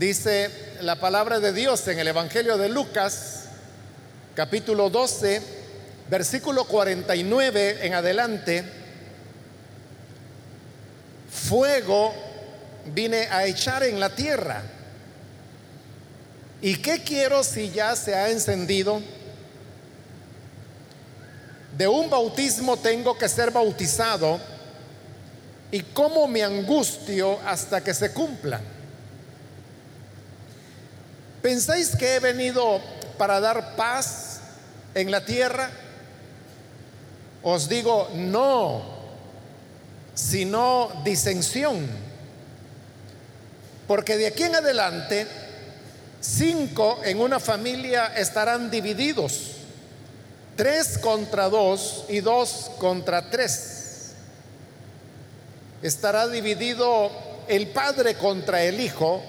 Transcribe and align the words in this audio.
Dice 0.00 0.48
la 0.80 0.96
palabra 0.96 1.40
de 1.40 1.52
Dios 1.52 1.86
en 1.88 1.98
el 1.98 2.08
Evangelio 2.08 2.56
de 2.56 2.70
Lucas, 2.70 3.42
capítulo 4.34 4.88
12, 4.88 5.42
versículo 6.08 6.64
49 6.64 7.80
en 7.82 7.92
adelante. 7.92 8.64
Fuego 11.30 12.14
vine 12.94 13.28
a 13.30 13.44
echar 13.44 13.82
en 13.82 14.00
la 14.00 14.08
tierra. 14.08 14.62
¿Y 16.62 16.76
qué 16.76 17.04
quiero 17.04 17.44
si 17.44 17.70
ya 17.70 17.94
se 17.94 18.14
ha 18.14 18.30
encendido? 18.30 19.02
De 21.76 21.86
un 21.86 22.08
bautismo 22.08 22.78
tengo 22.78 23.18
que 23.18 23.28
ser 23.28 23.50
bautizado. 23.50 24.40
¿Y 25.70 25.80
cómo 25.80 26.26
me 26.26 26.42
angustio 26.42 27.38
hasta 27.44 27.84
que 27.84 27.92
se 27.92 28.14
cumpla? 28.14 28.62
¿Pensáis 31.42 31.96
que 31.96 32.16
he 32.16 32.20
venido 32.20 32.80
para 33.16 33.40
dar 33.40 33.74
paz 33.76 34.40
en 34.94 35.10
la 35.10 35.24
tierra? 35.24 35.70
Os 37.42 37.68
digo, 37.68 38.10
no, 38.14 38.82
sino 40.14 40.90
disensión. 41.02 41.86
Porque 43.86 44.18
de 44.18 44.26
aquí 44.26 44.42
en 44.42 44.54
adelante, 44.54 45.26
cinco 46.20 47.00
en 47.04 47.20
una 47.20 47.40
familia 47.40 48.08
estarán 48.16 48.70
divididos, 48.70 49.52
tres 50.56 50.98
contra 50.98 51.48
dos 51.48 52.04
y 52.10 52.20
dos 52.20 52.70
contra 52.78 53.30
tres. 53.30 54.12
Estará 55.82 56.28
dividido 56.28 57.10
el 57.48 57.68
padre 57.68 58.16
contra 58.16 58.62
el 58.62 58.78
hijo 58.78 59.22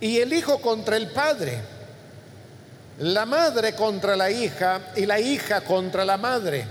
y 0.00 0.18
el 0.18 0.32
hijo 0.32 0.60
contra 0.60 0.96
el 0.96 1.10
padre, 1.10 1.60
la 2.98 3.26
madre 3.26 3.74
contra 3.74 4.16
la 4.16 4.30
hija 4.30 4.92
y 4.96 5.06
la 5.06 5.18
hija 5.18 5.62
contra 5.62 6.04
la 6.04 6.16
madre, 6.16 6.66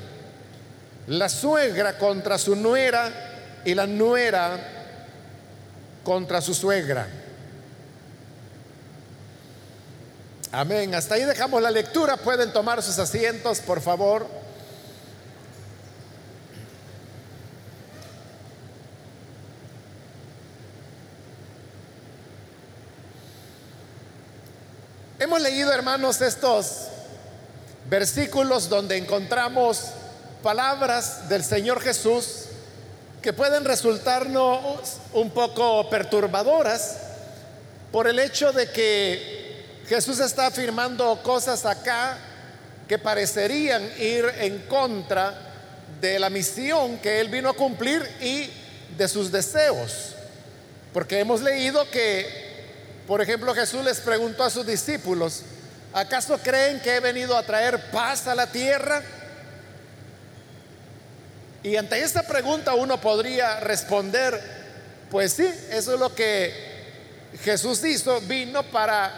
la 1.07 1.29
suegra 1.29 1.97
contra 1.97 2.38
su 2.38 2.55
nuera 2.55 3.11
y 3.66 3.73
la 3.73 3.88
nuera 3.88 4.57
contra 6.03 6.41
su 6.41 6.53
suegra. 6.53 7.07
Amén. 10.51 10.94
Hasta 10.94 11.16
ahí 11.16 11.23
dejamos 11.23 11.63
la 11.63 11.71
lectura. 11.71 12.16
Pueden 12.16 12.53
tomar 12.53 12.83
sus 12.83 12.99
asientos, 12.99 13.59
por 13.59 13.81
favor. 13.81 14.27
Hemos 25.23 25.41
leído, 25.41 25.62
hermanos, 25.73 26.21
estos 26.21 26.88
versículos 27.89 28.69
donde 28.69 28.95
encontramos 28.95 29.85
palabras 30.43 31.27
del 31.29 31.43
Señor 31.43 31.81
Jesús 31.81 32.45
que 33.21 33.33
pueden 33.33 33.66
resultarnos 33.66 34.97
un 35.13 35.31
poco 35.31 35.89
perturbadoras 35.89 36.97
por 37.91 38.07
el 38.07 38.19
hecho 38.19 38.51
de 38.51 38.69
que 38.69 39.81
Jesús 39.88 40.19
está 40.19 40.47
afirmando 40.47 41.21
cosas 41.23 41.66
acá 41.66 42.17
que 42.88 42.99
parecerían 42.99 43.83
ir 43.99 44.25
en 44.39 44.59
contra 44.67 45.33
de 45.99 46.19
la 46.19 46.29
misión 46.29 46.99
que 46.99 47.19
Él 47.19 47.29
vino 47.29 47.49
a 47.49 47.53
cumplir 47.53 48.07
y 48.21 48.49
de 48.95 49.07
sus 49.07 49.31
deseos. 49.31 50.13
Porque 50.94 51.19
hemos 51.19 51.41
leído 51.41 51.89
que 51.89 52.44
por 53.07 53.21
ejemplo, 53.21 53.53
Jesús 53.53 53.83
les 53.83 53.99
preguntó 53.99 54.44
a 54.44 54.49
sus 54.49 54.66
discípulos, 54.66 55.41
¿acaso 55.94 56.38
creen 56.39 56.80
que 56.80 56.95
he 56.95 56.99
venido 56.99 57.38
a 57.38 57.44
traer 57.44 57.91
paz 57.91 58.27
a 58.27 58.36
la 58.36 58.47
tierra? 58.47 59.02
Y 61.63 61.78
ante 61.78 62.01
esta 62.01 62.23
pregunta 62.23 62.73
uno 62.73 63.00
podría 63.00 63.59
responder, 63.62 64.41
pues 65.09 65.34
sí, 65.34 65.47
eso 65.72 65.94
es 65.94 66.00
lo 66.00 66.13
que 66.13 66.73
Jesús 67.41 67.84
hizo, 67.85 68.19
vino 68.22 68.63
para 68.63 69.12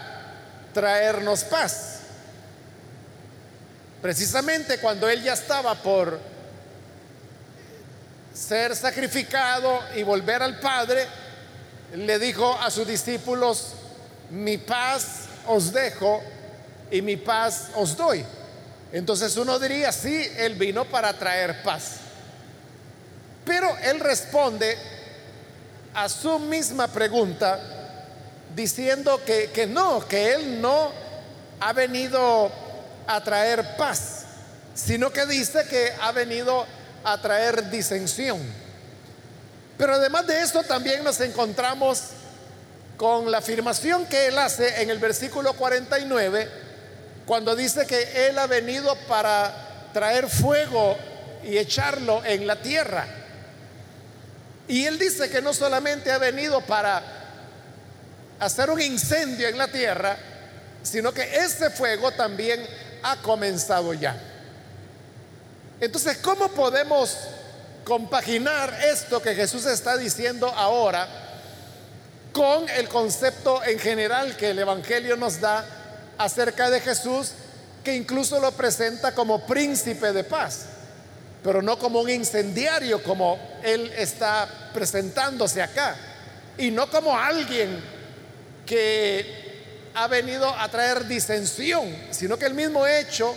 traernos 0.73 1.43
paz. 1.45 2.01
Precisamente 4.01 4.77
cuando 4.77 5.09
Él 5.09 5.23
ya 5.23 5.33
estaba 5.33 5.73
por 5.75 6.19
ser 8.33 8.75
sacrificado 8.75 9.79
y 9.95 10.03
volver 10.03 10.43
al 10.43 10.59
Padre, 10.59 11.07
le 11.95 12.19
dijo 12.19 12.59
a 12.61 12.69
sus 12.69 12.85
discípulos, 12.85 13.73
mi 14.29 14.57
paz 14.57 15.25
os 15.47 15.71
dejo 15.71 16.21
y 16.91 17.01
mi 17.01 17.17
paz 17.17 17.69
os 17.75 17.95
doy. 17.95 18.25
Entonces 18.91 19.35
uno 19.37 19.59
diría, 19.59 19.91
sí, 19.91 20.29
Él 20.37 20.55
vino 20.55 20.85
para 20.85 21.13
traer 21.13 21.63
paz. 21.63 21.97
Pero 23.45 23.75
Él 23.83 23.99
responde 23.99 24.77
a 25.93 26.09
su 26.09 26.39
misma 26.39 26.87
pregunta 26.87 27.59
diciendo 28.55 29.21
que, 29.25 29.51
que 29.51 29.67
no, 29.67 30.07
que 30.07 30.33
Él 30.33 30.61
no 30.61 30.91
ha 31.59 31.73
venido 31.73 32.51
a 33.07 33.23
traer 33.23 33.75
paz, 33.77 34.25
sino 34.73 35.11
que 35.11 35.25
dice 35.25 35.65
que 35.69 35.91
ha 36.01 36.11
venido 36.11 36.65
a 37.03 37.21
traer 37.21 37.69
disensión. 37.69 38.39
Pero 39.77 39.95
además 39.95 40.25
de 40.27 40.41
esto 40.41 40.63
también 40.63 41.03
nos 41.03 41.19
encontramos 41.21 42.01
con 42.97 43.29
la 43.29 43.39
afirmación 43.39 44.05
que 44.05 44.27
él 44.27 44.37
hace 44.37 44.81
en 44.81 44.89
el 44.89 44.99
versículo 44.99 45.53
49, 45.53 46.64
cuando 47.25 47.55
dice 47.55 47.85
que 47.85 48.27
él 48.27 48.37
ha 48.37 48.47
venido 48.47 48.95
para 49.07 49.89
traer 49.93 50.29
fuego 50.29 50.97
y 51.43 51.57
echarlo 51.57 52.23
en 52.25 52.45
la 52.45 52.61
tierra. 52.61 53.07
Y 54.67 54.85
él 54.85 54.97
dice 54.97 55.29
que 55.29 55.41
no 55.41 55.53
solamente 55.53 56.11
ha 56.11 56.17
venido 56.17 56.61
para 56.61 57.01
hacer 58.39 58.69
un 58.69 58.81
incendio 58.81 59.47
en 59.47 59.57
la 59.57 59.67
tierra, 59.67 60.17
sino 60.83 61.13
que 61.13 61.35
ese 61.37 61.69
fuego 61.69 62.11
también 62.11 62.65
ha 63.03 63.17
comenzado 63.17 63.93
ya. 63.93 64.19
Entonces, 65.79 66.17
¿cómo 66.17 66.49
podemos 66.49 67.15
compaginar 67.83 68.73
esto 68.83 69.21
que 69.21 69.35
Jesús 69.35 69.65
está 69.65 69.97
diciendo 69.97 70.47
ahora 70.47 71.07
con 72.33 72.67
el 72.69 72.89
concepto 72.89 73.63
en 73.63 73.79
general 73.79 74.35
que 74.35 74.49
el 74.49 74.59
Evangelio 74.59 75.15
nos 75.15 75.39
da 75.39 75.63
acerca 76.17 76.69
de 76.69 76.81
Jesús, 76.81 77.31
que 77.83 77.95
incluso 77.95 78.39
lo 78.39 78.51
presenta 78.51 79.13
como 79.13 79.45
príncipe 79.45 80.11
de 80.11 80.23
paz, 80.23 80.65
pero 81.43 81.61
no 81.61 81.77
como 81.77 82.01
un 82.01 82.09
incendiario 82.09 83.03
como 83.03 83.39
él 83.63 83.91
está 83.95 84.71
presentándose 84.73 85.61
acá, 85.61 85.95
y 86.57 86.71
no 86.71 86.89
como 86.89 87.17
alguien 87.17 87.79
que 88.65 89.91
ha 89.93 90.07
venido 90.07 90.49
a 90.49 90.67
traer 90.69 91.05
disensión, 91.05 91.95
sino 92.11 92.37
que 92.37 92.45
el 92.45 92.53
mismo 92.53 92.85
hecho 92.85 93.35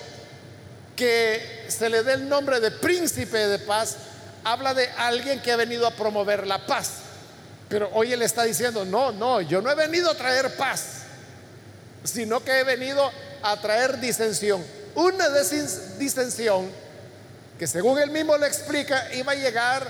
que 0.96 1.66
se 1.68 1.88
le 1.88 2.02
dé 2.02 2.14
el 2.14 2.28
nombre 2.28 2.58
de 2.58 2.72
príncipe 2.72 3.38
de 3.38 3.58
paz 3.60 3.96
habla 4.42 4.74
de 4.74 4.88
alguien 4.96 5.40
que 5.40 5.52
ha 5.52 5.56
venido 5.56 5.86
a 5.86 5.92
promover 5.92 6.46
la 6.46 6.66
paz. 6.66 6.94
Pero 7.68 7.90
hoy 7.92 8.12
él 8.12 8.22
está 8.22 8.44
diciendo, 8.44 8.84
no, 8.84 9.12
no, 9.12 9.40
yo 9.40 9.60
no 9.60 9.70
he 9.70 9.74
venido 9.74 10.10
a 10.10 10.14
traer 10.14 10.56
paz, 10.56 10.97
sino 12.04 12.42
que 12.42 12.60
he 12.60 12.64
venido 12.64 13.10
a 13.42 13.60
traer 13.60 13.98
disensión. 14.00 14.64
Una 14.94 15.28
disensión 15.98 16.70
que 17.58 17.66
según 17.66 17.98
él 17.98 18.10
mismo 18.10 18.36
le 18.36 18.46
explica, 18.46 19.12
iba 19.14 19.32
a 19.32 19.36
llegar 19.36 19.86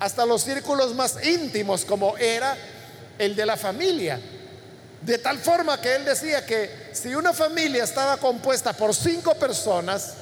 hasta 0.00 0.26
los 0.26 0.42
círculos 0.42 0.94
más 0.94 1.24
íntimos 1.24 1.84
como 1.84 2.16
era 2.18 2.56
el 3.18 3.34
de 3.34 3.46
la 3.46 3.56
familia. 3.56 4.20
De 5.02 5.18
tal 5.18 5.38
forma 5.38 5.80
que 5.80 5.94
él 5.94 6.04
decía 6.04 6.44
que 6.44 6.90
si 6.92 7.14
una 7.14 7.32
familia 7.32 7.84
estaba 7.84 8.16
compuesta 8.16 8.72
por 8.72 8.94
cinco 8.94 9.34
personas, 9.34 10.14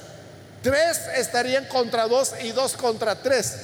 Tres 0.61 1.01
estarían 1.15 1.65
contra 1.65 2.07
dos 2.07 2.33
y 2.41 2.51
dos 2.51 2.73
contra 2.73 3.15
tres. 3.15 3.55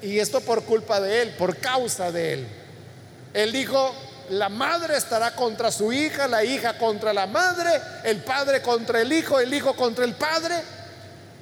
Y 0.00 0.18
esto 0.18 0.40
por 0.40 0.62
culpa 0.62 1.00
de 1.00 1.22
él, 1.22 1.34
por 1.36 1.56
causa 1.56 2.12
de 2.12 2.34
él. 2.34 2.48
Él 3.34 3.52
dijo, 3.52 3.92
la 4.30 4.48
madre 4.48 4.96
estará 4.96 5.34
contra 5.34 5.70
su 5.70 5.92
hija, 5.92 6.28
la 6.28 6.44
hija 6.44 6.78
contra 6.78 7.12
la 7.12 7.26
madre, 7.26 7.70
el 8.04 8.22
padre 8.22 8.62
contra 8.62 9.00
el 9.00 9.12
hijo, 9.12 9.40
el 9.40 9.52
hijo 9.52 9.74
contra 9.74 10.04
el 10.04 10.14
padre, 10.14 10.56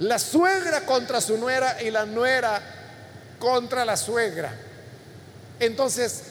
la 0.00 0.18
suegra 0.18 0.82
contra 0.82 1.20
su 1.20 1.38
nuera 1.38 1.82
y 1.82 1.90
la 1.90 2.04
nuera 2.04 2.60
contra 3.38 3.84
la 3.84 3.96
suegra. 3.96 4.54
Entonces, 5.58 6.22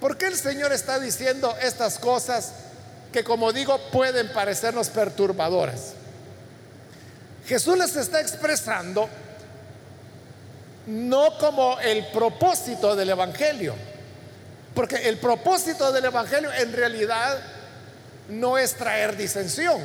¿por 0.00 0.16
qué 0.16 0.26
el 0.26 0.36
Señor 0.36 0.72
está 0.72 0.98
diciendo 1.00 1.54
estas 1.60 1.98
cosas 1.98 2.52
que 3.12 3.24
como 3.24 3.52
digo 3.52 3.78
pueden 3.90 4.32
parecernos 4.32 4.88
perturbadoras? 4.88 5.94
Jesús 7.46 7.78
les 7.78 7.96
está 7.96 8.20
expresando 8.20 9.08
no 10.86 11.36
como 11.38 11.78
el 11.80 12.06
propósito 12.06 12.96
del 12.96 13.10
Evangelio, 13.10 13.74
Porque 14.78 15.08
el 15.08 15.18
propósito 15.18 15.90
del 15.90 16.04
Evangelio 16.04 16.52
en 16.52 16.72
realidad 16.72 17.36
no 18.28 18.56
es 18.56 18.74
traer 18.74 19.16
disensión. 19.16 19.82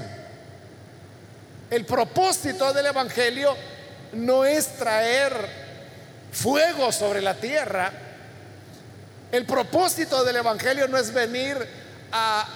El 1.71 1.83
propósito 1.83 2.71
del 2.73 2.85
Evangelio 2.85 3.57
no 4.11 4.45
es 4.45 4.67
traer 4.75 5.33
fuego 6.31 6.91
sobre 6.91 7.23
la 7.23 7.33
tierra. 7.33 7.91
El 9.31 9.47
propósito 9.47 10.23
del 10.23 10.35
Evangelio 10.35 10.87
no 10.87 10.99
es 10.99 11.11
venir 11.11 11.57
a 12.11 12.47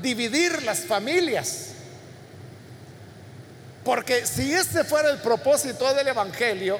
dividir 0.00 0.62
las 0.62 0.84
familias. 0.84 1.70
Porque 3.82 4.26
si 4.26 4.54
ese 4.54 4.84
fuera 4.84 5.10
el 5.10 5.18
propósito 5.18 5.92
del 5.92 6.06
Evangelio, 6.06 6.78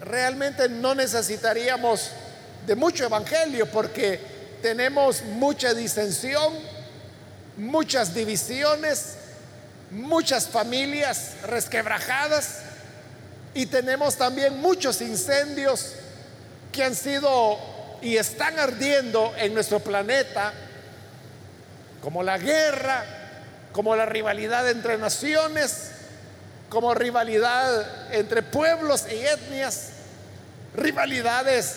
realmente 0.00 0.68
no 0.68 0.96
necesitaríamos 0.96 2.10
de 2.66 2.74
mucho 2.74 3.04
Evangelio 3.04 3.66
porque 3.66 4.20
tenemos 4.62 5.22
mucha 5.22 5.74
disensión, 5.74 6.54
muchas 7.56 8.14
divisiones, 8.14 9.16
muchas 9.90 10.48
familias 10.48 11.32
resquebrajadas 11.42 12.60
y 13.52 13.66
tenemos 13.66 14.16
también 14.16 14.60
muchos 14.60 15.00
incendios 15.00 15.92
que 16.72 16.82
han 16.82 16.94
sido 16.94 17.58
y 18.00 18.16
están 18.16 18.58
ardiendo 18.58 19.32
en 19.36 19.54
nuestro 19.54 19.80
planeta, 19.80 20.52
como 22.02 22.22
la 22.22 22.38
guerra, 22.38 23.04
como 23.72 23.94
la 23.96 24.06
rivalidad 24.06 24.68
entre 24.68 24.98
naciones, 24.98 25.90
como 26.68 26.94
rivalidad 26.94 28.12
entre 28.12 28.42
pueblos 28.42 29.06
y 29.10 29.24
etnias, 29.24 29.90
rivalidades 30.74 31.76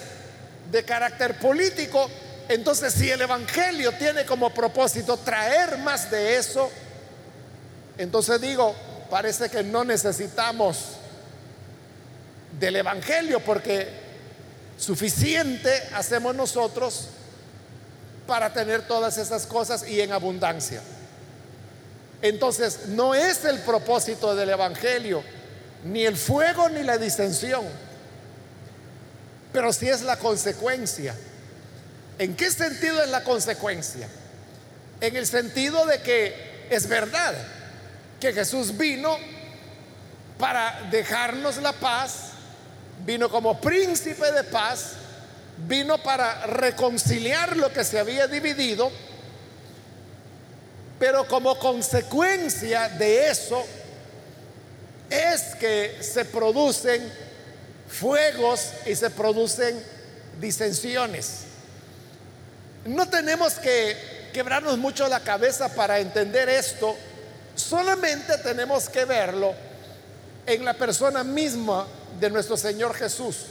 de 0.72 0.84
carácter 0.84 1.38
político. 1.40 2.10
Entonces, 2.50 2.94
si 2.94 3.10
el 3.10 3.22
Evangelio 3.22 3.92
tiene 3.94 4.25
como 4.25 4.54
propósito 4.54 5.18
traer 5.18 5.78
más 5.80 6.10
de 6.10 6.38
eso, 6.38 6.69
entonces 7.98 8.40
digo, 8.40 8.75
parece 9.10 9.50
que 9.50 9.64
no 9.64 9.84
necesitamos 9.84 10.98
del 12.60 12.78
Evangelio 12.78 13.40
porque 13.42 13.88
suficiente 14.78 15.72
hacemos 15.94 16.36
nosotros 16.36 17.08
para 18.25 18.54
tener 18.54 18.81
todas 18.88 19.18
esas 19.18 19.46
cosas 19.46 19.88
y 19.88 20.02
en 20.02 20.12
abundancia. 20.12 20.81
Entonces, 22.22 22.88
no 22.88 23.13
es 23.13 23.46
el 23.46 23.60
propósito 23.60 24.36
del 24.36 24.50
Evangelio, 24.50 25.24
ni 25.84 26.06
el 26.06 26.18
fuego 26.18 26.68
ni 26.70 26.84
la 26.84 26.98
disensión, 26.98 27.63
pero 29.52 29.74
sí 29.74 29.90
es 29.90 30.02
la 30.02 30.18
consecuencia. 30.18 31.16
¿En 32.20 32.36
qué 32.36 32.52
sentido 32.52 33.02
es 33.04 33.10
la 33.10 33.24
consecuencia? 33.24 34.08
En 35.02 35.16
el 35.16 35.28
sentido 35.28 35.86
de 35.86 36.02
que 36.02 36.68
es 36.70 36.88
verdad 36.88 37.36
que 38.20 38.34
Jesús 38.34 38.78
vino 38.78 39.18
para 40.38 40.88
dejarnos 40.92 41.58
la 41.58 41.74
paz, 41.74 42.32
vino 43.06 43.30
como 43.30 43.60
príncipe 43.62 44.32
de 44.32 44.44
paz, 44.44 44.94
vino 45.68 45.98
para 46.00 46.46
reconciliar 46.46 47.58
lo 47.58 47.72
que 47.72 47.84
se 47.84 48.00
había 48.00 48.28
dividido, 48.28 48.92
pero 51.00 51.28
como 51.28 51.58
consecuencia 51.60 52.90
de 52.90 53.30
eso 53.30 53.64
es 55.10 55.56
que 55.56 55.98
se 56.02 56.26
producen 56.26 57.26
fuegos 57.88 58.72
y 58.86 58.95
se 58.95 59.10
producen 59.10 59.81
disensiones. 60.39 61.42
No 62.86 63.10
tenemos 63.10 63.54
que 63.56 64.30
quebrarnos 64.34 64.78
mucho 64.78 65.07
la 65.07 65.19
cabeza 65.22 65.69
para 65.69 66.00
entender 66.00 66.48
esto, 66.50 66.95
solamente 67.56 68.38
tenemos 68.38 68.88
que 68.88 69.06
verlo 69.06 69.54
en 70.45 70.63
la 70.63 70.74
persona 70.74 71.24
misma 71.24 71.88
de 72.19 72.30
nuestro 72.30 72.56
Señor 72.56 72.94
Jesús. 72.94 73.48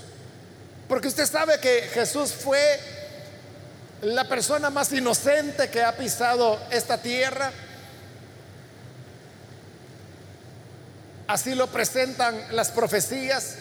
Porque 0.89 1.09
usted 1.09 1.27
sabe 1.27 1.59
que 1.59 1.83
Jesús 1.93 2.33
fue 2.33 2.79
la 4.03 4.29
persona 4.29 4.71
más 4.71 4.93
inocente 4.93 5.69
que 5.69 5.83
ha 5.83 5.97
pisado 5.97 6.59
esta 6.71 6.99
tierra. 6.99 7.51
Así 11.27 11.55
lo 11.55 11.67
presentan 11.67 12.41
las 12.53 12.71
profecías 12.71 13.57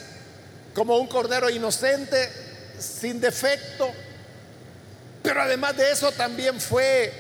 como 0.75 0.97
un 0.97 1.07
cordero 1.07 1.49
inocente, 1.49 2.31
sin 2.79 3.19
defecto. 3.19 3.89
Pero 5.23 5.41
además 5.41 5.75
de 5.75 5.91
eso 5.91 6.11
también 6.11 6.61
fue 6.61 7.11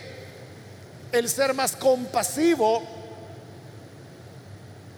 el 1.11 1.27
ser 1.27 1.55
más 1.55 1.75
compasivo 1.75 2.83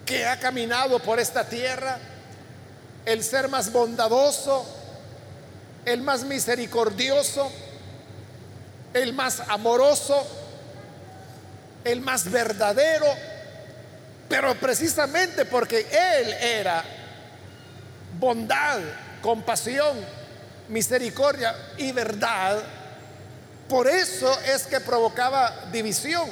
que 0.04 0.26
ha 0.26 0.38
caminado 0.38 0.98
por 0.98 1.18
esta 1.18 1.48
tierra, 1.48 1.98
el 3.06 3.24
ser 3.24 3.48
más 3.48 3.72
bondadoso, 3.72 4.66
el 5.86 6.02
más 6.02 6.24
misericordioso 6.24 7.50
el 8.94 9.12
más 9.12 9.42
amoroso, 9.48 10.26
el 11.84 12.00
más 12.00 12.30
verdadero, 12.30 13.06
pero 14.28 14.54
precisamente 14.56 15.44
porque 15.44 15.86
Él 15.90 16.32
era 16.32 16.84
bondad, 18.18 18.80
compasión, 19.22 19.98
misericordia 20.68 21.54
y 21.76 21.92
verdad, 21.92 22.62
por 23.68 23.86
eso 23.88 24.38
es 24.40 24.64
que 24.64 24.80
provocaba 24.80 25.68
división. 25.70 26.28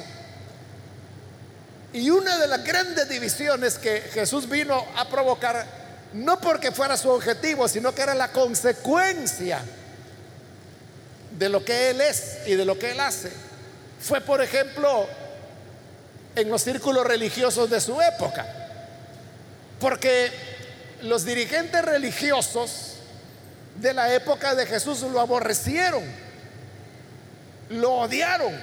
Y 1.93 2.09
una 2.09 2.37
de 2.37 2.47
las 2.47 2.63
grandes 2.63 3.07
divisiones 3.07 3.77
que 3.77 4.01
Jesús 4.01 4.49
vino 4.49 4.85
a 4.95 5.07
provocar, 5.07 5.65
no 6.13 6.39
porque 6.39 6.71
fuera 6.71 6.97
su 6.97 7.09
objetivo, 7.09 7.67
sino 7.67 7.93
que 7.93 8.01
era 8.01 8.15
la 8.15 8.31
consecuencia 8.31 9.61
de 11.37 11.49
lo 11.49 11.63
que 11.63 11.91
Él 11.91 12.01
es 12.01 12.39
y 12.47 12.55
de 12.55 12.65
lo 12.65 12.77
que 12.77 12.91
Él 12.91 12.99
hace. 12.99 13.31
Fue, 13.99 14.21
por 14.21 14.41
ejemplo, 14.41 15.07
en 16.35 16.49
los 16.49 16.61
círculos 16.61 17.05
religiosos 17.05 17.69
de 17.69 17.79
su 17.79 17.99
época. 18.01 18.45
Porque 19.79 20.31
los 21.01 21.25
dirigentes 21.25 21.83
religiosos 21.83 22.95
de 23.75 23.93
la 23.93 24.13
época 24.13 24.55
de 24.55 24.65
Jesús 24.65 25.01
lo 25.01 25.19
aborrecieron, 25.19 26.03
lo 27.69 27.93
odiaron. 27.93 28.53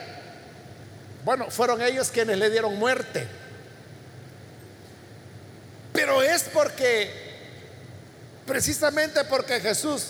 Bueno, 1.24 1.50
fueron 1.50 1.80
ellos 1.80 2.10
quienes 2.10 2.38
le 2.38 2.50
dieron 2.50 2.78
muerte. 2.78 3.26
Pero 5.92 6.22
es 6.22 6.42
porque, 6.52 7.10
precisamente 8.46 9.24
porque 9.24 9.60
Jesús 9.60 10.08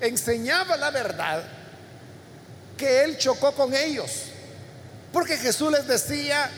enseñaba 0.00 0.76
la 0.76 0.90
verdad, 0.90 1.42
que 2.78 3.04
él 3.04 3.18
chocó 3.18 3.52
con 3.52 3.74
ellos. 3.74 4.10
Porque 5.12 5.36
Jesús 5.36 5.72
les 5.72 5.86
decía 5.86 6.50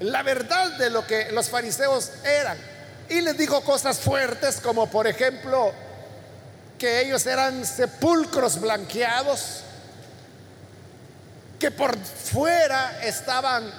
la 0.00 0.22
verdad 0.22 0.78
de 0.78 0.90
lo 0.90 1.06
que 1.06 1.30
los 1.32 1.48
fariseos 1.48 2.12
eran. 2.24 2.58
Y 3.08 3.20
les 3.22 3.38
dijo 3.38 3.62
cosas 3.62 3.98
fuertes 3.98 4.60
como 4.60 4.90
por 4.90 5.06
ejemplo 5.06 5.72
que 6.78 7.00
ellos 7.00 7.26
eran 7.26 7.64
sepulcros 7.64 8.60
blanqueados, 8.60 9.62
que 11.58 11.70
por 11.70 11.96
fuera 11.98 13.00
estaban 13.02 13.70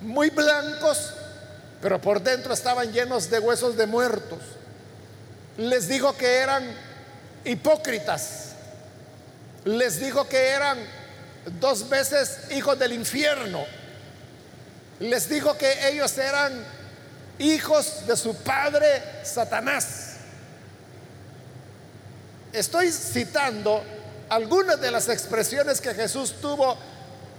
muy 0.00 0.30
blancos, 0.30 1.12
pero 1.80 2.00
por 2.00 2.20
dentro 2.20 2.52
estaban 2.52 2.92
llenos 2.92 3.30
de 3.30 3.38
huesos 3.38 3.76
de 3.76 3.86
muertos. 3.86 4.40
Les 5.58 5.86
dijo 5.86 6.16
que 6.16 6.38
eran 6.38 6.64
hipócritas, 7.44 8.54
les 9.64 10.00
dijo 10.00 10.28
que 10.28 10.48
eran 10.48 10.78
dos 11.60 11.88
veces 11.88 12.50
hijos 12.50 12.78
del 12.78 12.92
infierno. 12.92 13.64
Les 14.98 15.28
dijo 15.28 15.56
que 15.56 15.88
ellos 15.88 16.16
eran 16.18 16.64
hijos 17.38 18.06
de 18.06 18.16
su 18.16 18.34
padre 18.36 19.02
Satanás. 19.24 20.14
Estoy 22.52 22.90
citando 22.92 23.82
algunas 24.28 24.80
de 24.80 24.90
las 24.90 25.08
expresiones 25.08 25.80
que 25.80 25.94
Jesús 25.94 26.34
tuvo 26.40 26.76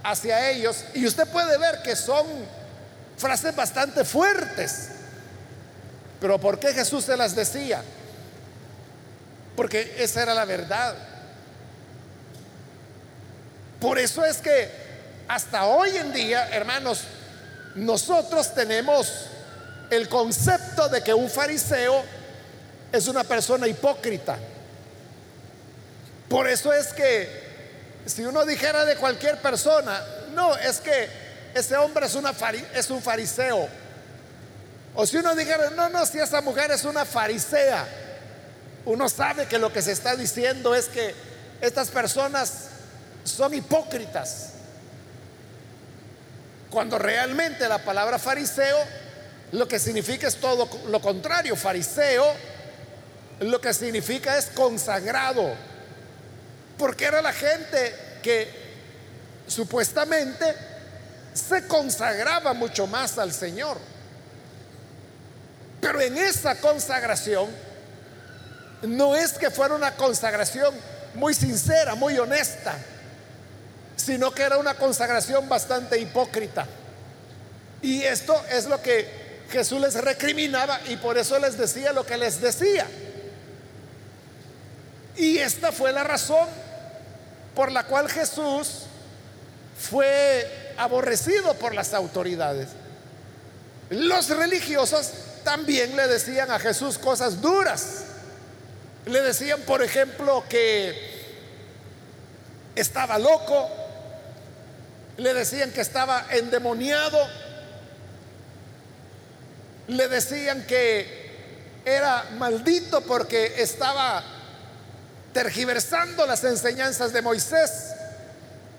hacia 0.02 0.50
ellos 0.50 0.84
y 0.94 1.06
usted 1.06 1.26
puede 1.28 1.58
ver 1.58 1.82
que 1.82 1.96
son 1.96 2.26
frases 3.16 3.54
bastante 3.56 4.04
fuertes. 4.04 4.88
Pero 6.20 6.38
¿por 6.38 6.58
qué 6.58 6.72
Jesús 6.72 7.04
se 7.04 7.16
las 7.16 7.34
decía? 7.34 7.82
Porque 9.54 9.96
esa 9.98 10.22
era 10.22 10.34
la 10.34 10.44
verdad. 10.44 10.94
Por 13.80 13.98
eso 13.98 14.24
es 14.24 14.38
que 14.38 14.70
hasta 15.28 15.66
hoy 15.66 15.96
en 15.96 16.12
día, 16.12 16.48
hermanos, 16.50 17.02
nosotros 17.74 18.54
tenemos 18.54 19.26
el 19.90 20.08
concepto 20.08 20.88
de 20.88 21.02
que 21.02 21.14
un 21.14 21.28
fariseo 21.30 22.02
es 22.92 23.08
una 23.08 23.24
persona 23.24 23.66
hipócrita. 23.66 24.36
Por 26.28 26.48
eso 26.48 26.72
es 26.72 26.92
que 26.92 27.46
si 28.06 28.24
uno 28.24 28.44
dijera 28.44 28.84
de 28.84 28.96
cualquier 28.96 29.40
persona, 29.40 30.02
no, 30.34 30.56
es 30.56 30.80
que 30.80 31.08
ese 31.54 31.76
hombre 31.76 32.06
es, 32.06 32.14
una 32.14 32.34
es 32.74 32.90
un 32.90 33.02
fariseo. 33.02 33.68
O 34.94 35.06
si 35.06 35.18
uno 35.18 35.34
dijera, 35.34 35.70
no, 35.70 35.88
no, 35.88 36.06
si 36.06 36.18
esa 36.18 36.40
mujer 36.40 36.70
es 36.70 36.84
una 36.84 37.04
farisea, 37.04 37.86
uno 38.86 39.08
sabe 39.08 39.46
que 39.46 39.58
lo 39.58 39.72
que 39.72 39.82
se 39.82 39.92
está 39.92 40.16
diciendo 40.16 40.74
es 40.74 40.86
que 40.86 41.14
estas 41.60 41.88
personas 41.88 42.68
son 43.24 43.54
hipócritas. 43.54 44.50
Cuando 46.70 46.98
realmente 46.98 47.68
la 47.68 47.78
palabra 47.78 48.18
fariseo 48.18 48.78
lo 49.52 49.68
que 49.68 49.78
significa 49.78 50.26
es 50.26 50.36
todo 50.36 50.68
lo 50.88 51.00
contrario. 51.00 51.56
Fariseo 51.56 52.24
lo 53.40 53.60
que 53.60 53.72
significa 53.74 54.36
es 54.38 54.46
consagrado. 54.46 55.54
Porque 56.78 57.04
era 57.04 57.22
la 57.22 57.32
gente 57.32 57.94
que 58.22 58.48
supuestamente 59.46 60.54
se 61.32 61.66
consagraba 61.66 62.52
mucho 62.54 62.86
más 62.86 63.18
al 63.18 63.32
Señor. 63.32 63.78
Pero 65.80 66.00
en 66.00 66.16
esa 66.18 66.56
consagración 66.60 67.48
no 68.82 69.14
es 69.14 69.32
que 69.32 69.50
fuera 69.50 69.74
una 69.74 69.94
consagración 69.94 70.74
muy 71.14 71.34
sincera, 71.34 71.94
muy 71.94 72.18
honesta, 72.18 72.76
sino 73.96 74.30
que 74.32 74.42
era 74.42 74.58
una 74.58 74.74
consagración 74.74 75.48
bastante 75.48 75.98
hipócrita. 75.98 76.66
Y 77.82 78.02
esto 78.02 78.42
es 78.50 78.66
lo 78.66 78.82
que 78.82 79.25
Jesús 79.50 79.80
les 79.80 79.94
recriminaba 79.94 80.80
y 80.88 80.96
por 80.96 81.18
eso 81.18 81.38
les 81.38 81.56
decía 81.56 81.92
lo 81.92 82.04
que 82.04 82.16
les 82.16 82.40
decía. 82.40 82.86
Y 85.16 85.38
esta 85.38 85.72
fue 85.72 85.92
la 85.92 86.04
razón 86.04 86.48
por 87.54 87.72
la 87.72 87.84
cual 87.84 88.08
Jesús 88.10 88.82
fue 89.78 90.74
aborrecido 90.76 91.54
por 91.54 91.74
las 91.74 91.94
autoridades. 91.94 92.68
Los 93.90 94.28
religiosos 94.28 95.10
también 95.44 95.96
le 95.96 96.08
decían 96.08 96.50
a 96.50 96.58
Jesús 96.58 96.98
cosas 96.98 97.40
duras. 97.40 98.02
Le 99.06 99.22
decían, 99.22 99.60
por 99.62 99.82
ejemplo, 99.82 100.44
que 100.48 101.16
estaba 102.74 103.18
loco, 103.18 103.70
le 105.16 105.32
decían 105.32 105.70
que 105.70 105.80
estaba 105.80 106.26
endemoniado, 106.30 107.18
le 109.88 110.08
decían 110.08 110.66
que 110.66 111.26
era 111.84 112.24
maldito 112.38 113.00
porque 113.02 113.54
estaba 113.58 114.22
tergiversando 115.32 116.26
las 116.26 116.42
enseñanzas 116.44 117.12
de 117.12 117.22
Moisés, 117.22 117.92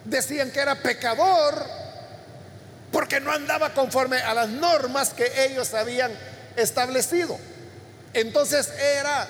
decían 0.03 0.51
que 0.51 0.59
era 0.59 0.75
pecador 0.75 1.65
porque 2.91 3.19
no 3.19 3.31
andaba 3.31 3.73
conforme 3.73 4.17
a 4.17 4.33
las 4.33 4.49
normas 4.49 5.13
que 5.13 5.45
ellos 5.45 5.73
habían 5.73 6.11
establecido. 6.55 7.37
Entonces 8.13 8.69
era 8.79 9.27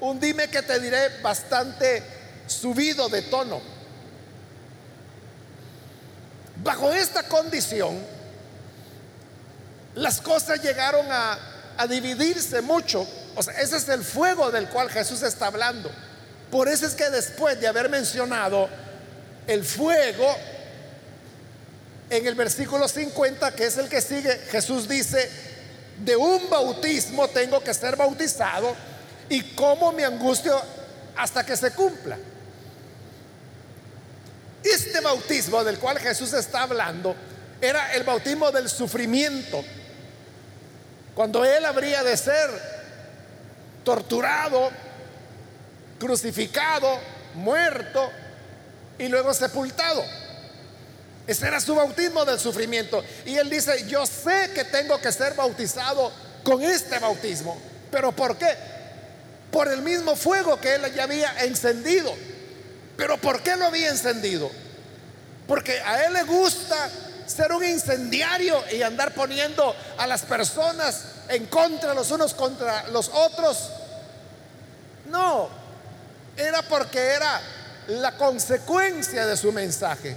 un 0.00 0.20
dime 0.20 0.48
que 0.48 0.62
te 0.62 0.78
diré 0.78 1.20
bastante 1.20 2.02
subido 2.46 3.08
de 3.08 3.22
tono. 3.22 3.60
Bajo 6.62 6.92
esta 6.92 7.22
condición, 7.24 7.98
las 9.94 10.20
cosas 10.20 10.62
llegaron 10.62 11.06
a, 11.10 11.38
dividirse 11.88 12.60
mucho. 12.60 13.06
O 13.36 13.40
ese 13.40 13.76
es 13.76 13.88
el 13.88 14.04
fuego 14.04 14.50
del 14.50 14.68
cual 14.68 14.90
Jesús 14.90 15.22
está 15.22 15.46
hablando. 15.46 15.90
Por 16.50 16.68
eso 16.68 16.84
es 16.84 16.94
que 16.94 17.08
después 17.08 17.58
de 17.58 17.66
haber 17.66 17.88
mencionado 17.88 18.68
el 19.46 19.64
fuego, 19.64 20.26
en 22.10 22.26
el 22.26 22.34
versículo 22.34 22.86
50, 22.86 23.52
que 23.52 23.66
es 23.66 23.78
el 23.78 23.88
que 23.88 24.02
sigue, 24.02 24.36
Jesús 24.50 24.88
dice, 24.88 25.30
de 26.04 26.16
un 26.16 26.50
bautismo 26.50 27.28
tengo 27.28 27.62
que 27.62 27.72
ser 27.72 27.96
bautizado 27.96 28.74
y 29.28 29.42
cómo 29.54 29.92
me 29.92 30.04
angustio 30.04 30.60
hasta 31.16 31.44
que 31.46 31.56
se 31.56 31.70
cumpla. 31.70 32.18
Este 34.62 35.00
bautismo 35.00 35.64
del 35.64 35.78
cual 35.78 35.98
Jesús 35.98 36.32
está 36.34 36.64
hablando 36.64 37.14
era 37.60 37.94
el 37.94 38.04
bautismo 38.04 38.50
del 38.50 38.68
sufrimiento. 38.68 39.64
Cuando 41.14 41.44
Él 41.44 41.64
habría 41.64 42.02
de 42.02 42.16
ser 42.16 42.50
torturado, 43.84 44.70
crucificado, 45.98 46.98
muerto 47.34 48.10
y 48.98 49.08
luego 49.08 49.34
sepultado. 49.34 50.02
Ese 51.26 51.46
era 51.46 51.60
su 51.60 51.74
bautismo 51.74 52.24
del 52.24 52.40
sufrimiento. 52.40 53.04
Y 53.24 53.36
Él 53.36 53.50
dice, 53.50 53.86
yo 53.86 54.06
sé 54.06 54.50
que 54.54 54.64
tengo 54.64 55.00
que 55.00 55.12
ser 55.12 55.34
bautizado 55.34 56.12
con 56.42 56.62
este 56.62 56.98
bautismo. 56.98 57.60
¿Pero 57.90 58.12
por 58.12 58.36
qué? 58.36 58.56
Por 59.50 59.68
el 59.68 59.82
mismo 59.82 60.16
fuego 60.16 60.60
que 60.60 60.74
Él 60.74 60.92
ya 60.94 61.04
había 61.04 61.44
encendido. 61.44 62.14
Pero 62.96 63.16
¿por 63.16 63.42
qué 63.42 63.56
lo 63.56 63.66
había 63.66 63.88
encendido? 63.88 64.50
Porque 65.46 65.80
a 65.80 66.04
él 66.04 66.12
le 66.12 66.22
gusta 66.24 66.90
ser 67.30 67.52
un 67.52 67.64
incendiario 67.64 68.62
y 68.72 68.82
andar 68.82 69.14
poniendo 69.14 69.74
a 69.98 70.06
las 70.06 70.22
personas 70.22 71.04
en 71.28 71.46
contra 71.46 71.94
los 71.94 72.10
unos 72.10 72.34
contra 72.34 72.88
los 72.88 73.08
otros. 73.08 73.70
No, 75.08 75.48
era 76.36 76.62
porque 76.62 76.98
era 76.98 77.40
la 77.88 78.16
consecuencia 78.16 79.26
de 79.26 79.36
su 79.36 79.52
mensaje. 79.52 80.16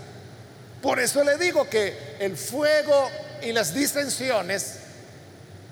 Por 0.82 1.00
eso 1.00 1.24
le 1.24 1.38
digo 1.38 1.70
que 1.70 2.17
el 2.20 2.36
fuego 2.36 3.10
y 3.41 3.51
las 3.53 3.74
disensiones 3.74 4.79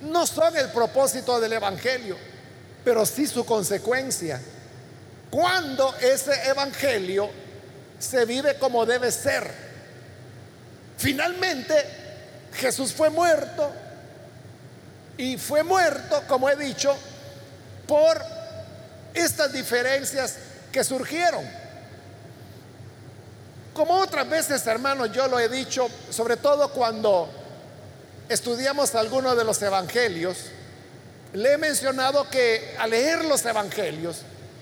no 0.01 0.25
son 0.25 0.55
el 0.57 0.69
propósito 0.69 1.39
del 1.39 1.53
Evangelio, 1.53 2.17
pero 2.83 3.05
sí 3.05 3.27
su 3.27 3.45
consecuencia. 3.45 4.39
Cuando 5.29 5.95
ese 6.01 6.49
evangelio 6.49 7.29
se 7.99 8.25
vive 8.25 8.57
como 8.57 8.85
debe 8.85 9.11
ser. 9.11 9.70
Finalmente, 11.01 11.73
Jesús 12.53 12.93
fue 12.93 13.09
muerto 13.09 13.71
y 15.17 15.35
fue 15.35 15.63
muerto, 15.63 16.21
como 16.27 16.47
he 16.47 16.55
dicho, 16.55 16.95
por 17.87 18.23
estas 19.11 19.51
diferencias 19.51 20.35
que 20.71 20.83
surgieron. 20.83 21.43
Como 23.73 23.95
otras 23.95 24.29
veces, 24.29 24.67
hermanos, 24.67 25.11
yo 25.11 25.27
lo 25.27 25.39
he 25.39 25.49
dicho, 25.49 25.89
sobre 26.11 26.37
todo 26.37 26.71
cuando 26.71 27.27
estudiamos 28.29 28.93
algunos 28.93 29.35
de 29.35 29.43
los 29.43 29.59
evangelios, 29.59 30.37
le 31.33 31.53
he 31.53 31.57
mencionado 31.57 32.29
que 32.29 32.75
al 32.77 32.91
leer 32.91 33.25
los 33.25 33.43
evangelios, 33.43 34.17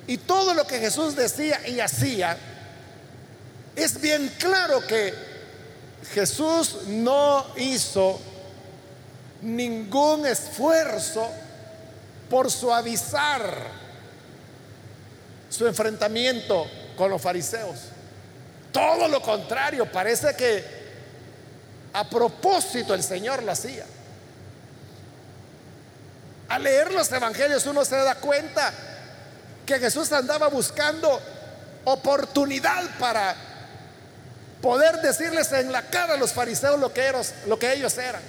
y 0.08 0.20
todo 0.20 0.54
lo 0.54 0.66
que 0.66 0.80
Jesús 0.80 1.18
decía 1.18 1.68
y 1.68 1.82
hacía, 1.82 2.38
es 3.76 4.00
bien 4.00 4.34
claro 4.40 4.88
que 4.88 5.29
Jesús 6.14 6.88
no 6.88 7.46
hizo 7.58 8.20
ningún 9.42 10.26
esfuerzo 10.26 11.30
por 12.30 12.52
suavizar 12.52 13.80
su 15.50 15.68
enfrentamiento 15.68 16.66
con 16.98 17.10
los 17.10 17.22
fariseos. 17.22 17.78
Todo 18.72 19.08
lo 19.08 19.22
contrario, 19.22 19.92
parece 19.92 20.36
que 20.36 20.80
a 21.94 22.08
propósito 22.08 22.94
el 22.94 23.04
Señor 23.04 23.44
lo 23.44 23.52
hacía. 23.52 23.86
Al 26.50 26.64
leer 26.64 26.92
los 26.92 27.12
evangelios 27.12 27.66
uno 27.66 27.84
se 27.86 27.96
da 27.96 28.16
cuenta 28.16 28.74
que 29.66 29.80
Jesús 29.80 30.12
andaba 30.12 30.48
buscando 30.48 31.20
oportunidad 31.86 32.98
para 33.00 33.36
poder 34.62 35.02
decirles 35.02 35.52
en 35.52 35.72
la 35.72 35.84
cara 35.84 36.16
a 36.16 36.18
los 36.18 36.34
fariseos 36.34 36.80
lo 36.80 36.94
que, 36.94 37.12
lo 37.48 37.58
que 37.58 37.74
ellos 37.74 37.98
eran. 37.98 38.22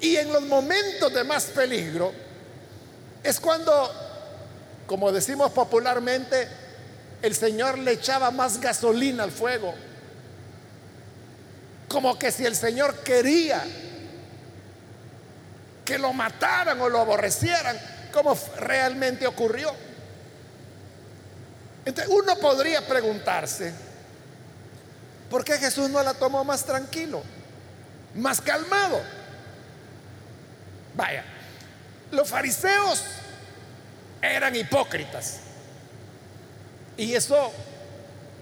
Y 0.00 0.16
en 0.16 0.32
los 0.32 0.42
momentos 0.42 1.12
de 1.12 1.24
más 1.24 1.44
peligro 1.46 2.12
es 3.22 3.40
cuando, 3.40 3.90
como 4.86 5.10
decimos 5.12 5.50
popularmente, 5.52 6.48
el 7.22 7.34
Señor 7.34 7.78
le 7.78 7.92
echaba 7.92 8.30
más 8.30 8.60
gasolina 8.60 9.24
al 9.24 9.32
fuego. 9.32 9.74
Como 11.88 12.18
que 12.18 12.30
si 12.30 12.44
el 12.44 12.54
Señor 12.54 12.94
quería 13.00 13.64
que 15.84 15.98
lo 15.98 16.12
mataran 16.12 16.80
o 16.80 16.88
lo 16.88 17.00
aborrecieran, 17.00 17.78
como 18.12 18.38
realmente 18.58 19.26
ocurrió. 19.26 19.72
Entonces 21.84 22.14
uno 22.14 22.36
podría 22.36 22.86
preguntarse, 22.86 23.72
¿por 25.30 25.44
qué 25.44 25.58
Jesús 25.58 25.90
no 25.90 26.02
la 26.02 26.14
tomó 26.14 26.44
más 26.44 26.64
tranquilo, 26.64 27.22
más 28.14 28.40
calmado? 28.40 29.00
Vaya, 30.94 31.24
los 32.10 32.28
fariseos 32.28 33.02
eran 34.22 34.54
hipócritas. 34.56 35.40
Y 36.96 37.14
eso 37.14 37.52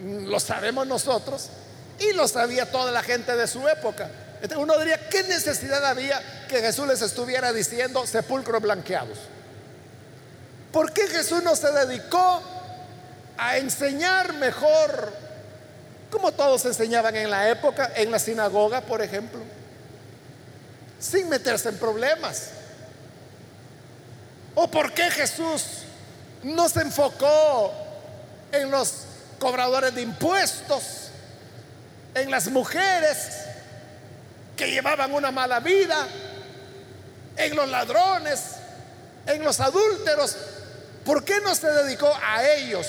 lo 0.03 0.41
sabemos 0.41 0.87
nosotros 0.87 1.51
y 1.99 2.13
lo 2.13 2.27
sabía 2.29 2.71
toda 2.71 2.91
la 2.91 3.03
gente 3.03 3.37
de 3.37 3.47
su 3.47 3.67
época. 3.69 4.11
Entonces 4.37 4.59
uno 4.59 4.79
diría, 4.79 5.09
¿qué 5.09 5.23
necesidad 5.25 5.85
había 5.85 6.47
que 6.49 6.61
Jesús 6.61 6.87
les 6.87 7.03
estuviera 7.03 7.53
diciendo 7.53 8.07
sepulcros 8.07 8.63
blanqueados? 8.63 9.19
¿Por 10.73 10.93
qué 10.93 11.07
Jesús 11.09 11.43
no 11.43 11.57
se 11.57 11.71
dedicó 11.73 12.43
a 13.39 13.57
enseñar 13.59 14.35
mejor, 14.35 15.13
como 16.17 16.33
todos 16.33 16.65
enseñaban 16.65 17.15
en 17.15 17.29
la 17.31 17.51
época, 17.51 17.93
en 17.95 18.11
la 18.11 18.19
sinagoga, 18.19 18.81
por 18.81 19.03
ejemplo, 19.03 19.39
sin 20.99 21.29
meterse 21.29 21.69
en 21.69 21.77
problemas? 21.77 22.53
¿O 24.55 24.67
por 24.67 24.95
qué 24.95 25.11
Jesús 25.11 25.63
no 26.43 26.71
se 26.71 26.81
enfocó 26.81 27.71
en 28.51 28.71
los 28.71 28.95
cobradores 29.39 29.95
de 29.95 30.01
impuestos, 30.01 31.11
en 32.15 32.31
las 32.31 32.49
mujeres 32.49 33.19
que 34.57 34.71
llevaban 34.71 35.13
una 35.13 35.31
mala 35.31 35.61
vida, 35.61 36.09
en 37.37 37.55
los 37.55 37.69
ladrones, 37.69 38.41
en 39.27 39.45
los 39.45 39.61
adúlteros? 39.61 40.35
¿Por 41.05 41.27
qué 41.27 41.43
no 41.43 41.55
se 41.55 41.71
dedicó 41.71 42.11
a 42.27 42.43
ellos? 42.53 42.87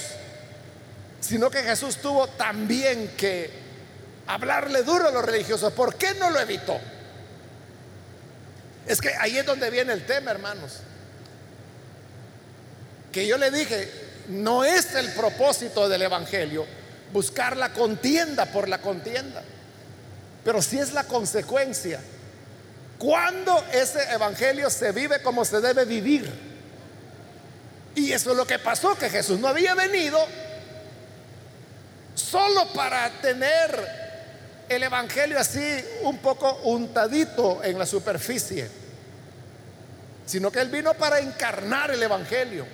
Sino 1.28 1.50
que 1.50 1.62
Jesús 1.62 1.98
tuvo 1.98 2.28
también 2.28 3.10
que 3.18 3.50
hablarle 4.28 4.84
duro 4.84 5.10
a 5.10 5.12
los 5.12 5.26
religiosos. 5.26 5.74
¿Por 5.74 5.96
qué 5.96 6.14
no 6.14 6.30
lo 6.30 6.40
evitó? 6.40 6.80
Es 8.86 9.02
que 9.02 9.14
ahí 9.20 9.38
es 9.38 9.46
donde 9.46 9.70
viene 9.70 9.92
el 9.92 10.06
tema, 10.06 10.32
hermanos. 10.32 10.78
Que 13.12 13.28
yo 13.28 13.38
le 13.38 13.52
dije, 13.52 13.92
no 14.30 14.64
es 14.64 14.96
el 14.96 15.12
propósito 15.12 15.90
del 15.90 16.04
Evangelio 16.04 16.66
buscar 17.12 17.58
la 17.58 17.74
contienda 17.74 18.46
por 18.46 18.68
la 18.68 18.80
contienda, 18.80 19.44
pero 20.44 20.62
sí 20.62 20.80
es 20.80 20.94
la 20.94 21.04
consecuencia. 21.04 22.00
Cuando 22.98 23.64
ese 23.74 24.02
Evangelio 24.14 24.70
se 24.70 24.92
vive 24.92 25.22
como 25.22 25.46
se 25.46 25.62
debe 25.62 25.86
vivir. 25.86 26.48
Y 27.96 28.12
eso 28.12 28.32
es 28.32 28.38
lo 28.38 28.46
que 28.46 28.60
pasó, 28.60 28.98
que 28.98 29.10
Jesús 29.10 29.40
no 29.40 29.48
había 29.48 29.76
venido 29.76 30.20
solo 32.32 32.68
para 32.74 33.10
tener 33.22 34.08
el 34.70 34.84
Evangelio 34.84 35.40
así 35.40 35.84
un 36.04 36.18
poco 36.18 36.60
untadito 36.64 37.64
en 37.64 37.80
la 37.80 37.86
superficie, 37.86 38.70
sino 40.26 40.52
que 40.52 40.60
Él 40.60 40.70
vino 40.70 40.94
para 40.94 41.20
encarnar 41.20 41.92
el 41.92 42.04
Evangelio. 42.04 42.66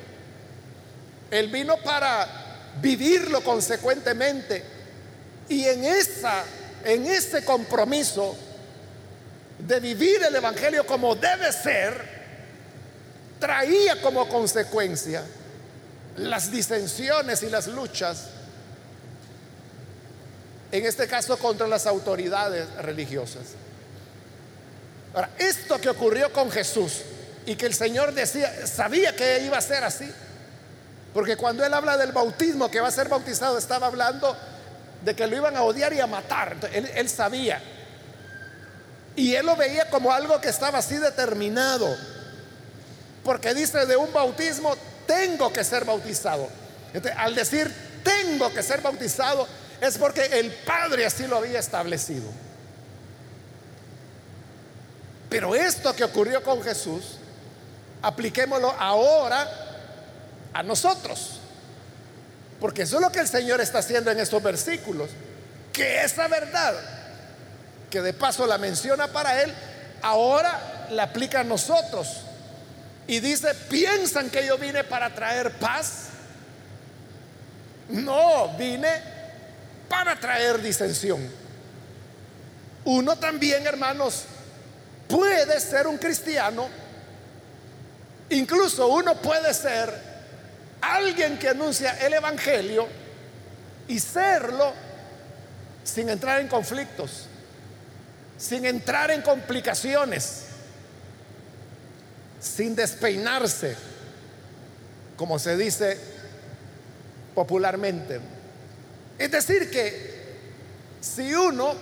Él 1.29 1.48
vino 1.48 1.77
para 1.77 2.27
vivirlo 2.81 3.43
consecuentemente. 3.43 4.63
Y 5.50 5.65
en 5.65 5.83
esa 5.83 6.43
en 6.83 7.05
ese 7.05 7.43
compromiso 7.45 8.36
de 9.60 9.79
vivir 9.79 10.22
el 10.24 10.36
evangelio 10.36 10.86
como 10.86 11.15
debe 11.15 11.51
ser, 11.51 12.13
traía 13.39 14.01
como 14.01 14.27
consecuencia 14.27 15.24
las 16.17 16.51
disensiones 16.51 17.43
y 17.43 17.50
las 17.50 17.67
luchas, 17.67 18.27
en 20.74 20.88
este 20.88 21.08
caso 21.08 21.38
contra 21.38 21.68
las 21.68 21.86
autoridades 21.86 22.68
religiosas. 22.77 23.44
Ahora, 25.13 25.30
esto 25.38 25.80
que 25.80 25.88
ocurrió 25.88 26.34
con 26.34 26.50
Jesús 26.50 27.01
y 27.46 27.56
que 27.56 27.68
el 27.68 27.75
Señor 27.75 28.12
decía, 28.12 28.65
sabía 28.65 29.15
que 29.15 29.44
iba 29.46 29.56
a 29.56 29.62
ser 29.62 29.84
así, 29.84 30.12
porque 31.13 31.38
cuando 31.38 31.63
él 31.63 31.72
habla 31.75 31.96
del 31.96 32.12
bautismo, 32.12 32.72
que 32.72 32.82
va 32.82 32.88
a 32.88 32.92
ser 32.92 33.08
bautizado, 33.08 33.56
estaba 33.60 33.86
hablando 33.86 34.36
de 35.06 35.15
que 35.15 35.27
lo 35.27 35.36
iban 35.36 35.56
a 35.56 35.62
odiar 35.62 35.94
y 35.94 36.00
a 36.00 36.08
matar. 36.08 36.58
él, 36.74 37.08
sabía. 37.08 37.62
Y 39.15 39.36
él 39.36 39.46
lo 39.46 39.56
veía 39.56 39.92
como 39.92 40.12
algo 40.12 40.42
que 40.42 40.50
estaba 40.50 40.79
así 40.79 40.98
determinado. 40.98 41.96
Porque 43.24 43.53
dice 43.53 43.86
de 43.86 43.96
un 43.96 44.12
bautismo, 44.12 44.75
tengo 45.05 45.53
que 45.53 45.64
ser 45.64 45.86
bautizado. 45.86 46.50
al 47.16 47.36
decir 47.36 47.72
tengo 48.03 48.51
que 48.51 48.64
ser 48.64 48.81
bautizado, 48.81 49.48
es 49.81 49.98
porque 49.98 50.25
el 50.40 50.51
Padre 50.51 51.05
así 51.05 51.27
lo 51.27 51.38
había 51.38 51.59
establecido. 51.59 52.29
Pero 55.29 55.55
esto 55.55 55.96
que 55.96 56.03
ocurrió 56.03 56.44
con 56.44 56.62
Jesús, 56.62 57.18
apliquémoslo 58.01 58.70
ahora 58.72 59.50
a 60.53 60.62
nosotros. 60.62 61.40
Porque 62.59 62.83
eso 62.83 62.98
es 62.98 63.01
lo 63.01 63.12
que 63.12 63.20
el 63.20 63.27
Señor 63.27 63.59
está 63.59 63.79
haciendo 63.79 64.12
en 64.12 64.20
estos 64.20 64.42
versículos. 64.44 65.09
Que 65.74 66.03
esa 66.03 66.27
verdad, 66.27 66.75
que 67.90 68.01
de 68.01 68.14
paso 68.14 68.46
la 68.46 68.57
menciona 68.57 69.07
para 69.07 69.42
Él, 69.42 69.53
ahora 70.03 70.88
la 70.92 71.03
aplica 71.03 71.40
a 71.40 71.44
nosotros. 71.44 72.22
Y 73.07 73.20
dice, 73.20 73.55
¿piensan 73.70 74.29
que 74.29 74.46
yo 74.46 74.57
vine 74.57 74.83
para 74.83 75.14
traer 75.14 75.51
paz? 75.57 76.09
No, 77.90 78.55
vine 78.57 79.23
para 79.94 80.20
traer 80.20 80.60
disensión. 80.60 81.22
Uno 82.84 83.16
también, 83.16 83.68
hermanos, 83.68 84.24
puede 85.08 85.60
ser 85.60 85.86
un 85.86 86.00
cristiano. 86.00 86.68
Incluso 88.32 88.88
uno 88.88 89.22
puede 89.22 89.53
ser 89.53 89.94
alguien 90.82 91.38
que 91.38 91.50
anuncia 91.50 91.92
el 92.03 92.16
Evangelio 92.16 92.88
y 93.88 94.00
serlo 94.00 94.74
sin 95.84 96.10
entrar 96.10 96.42
en 96.42 96.48
conflictos, 96.48 97.27
sin 98.40 98.66
entrar 98.66 99.12
en 99.12 99.22
complicaciones 99.22 100.46
sin 102.40 102.75
despeinarse, 102.75 103.77
como 105.16 105.38
se 105.38 105.56
dice 105.56 105.98
popularmente. 107.34 108.32
Es 109.17 109.31
decir, 109.31 109.69
que 109.69 110.13
si 111.01 111.33
uno 111.33 111.75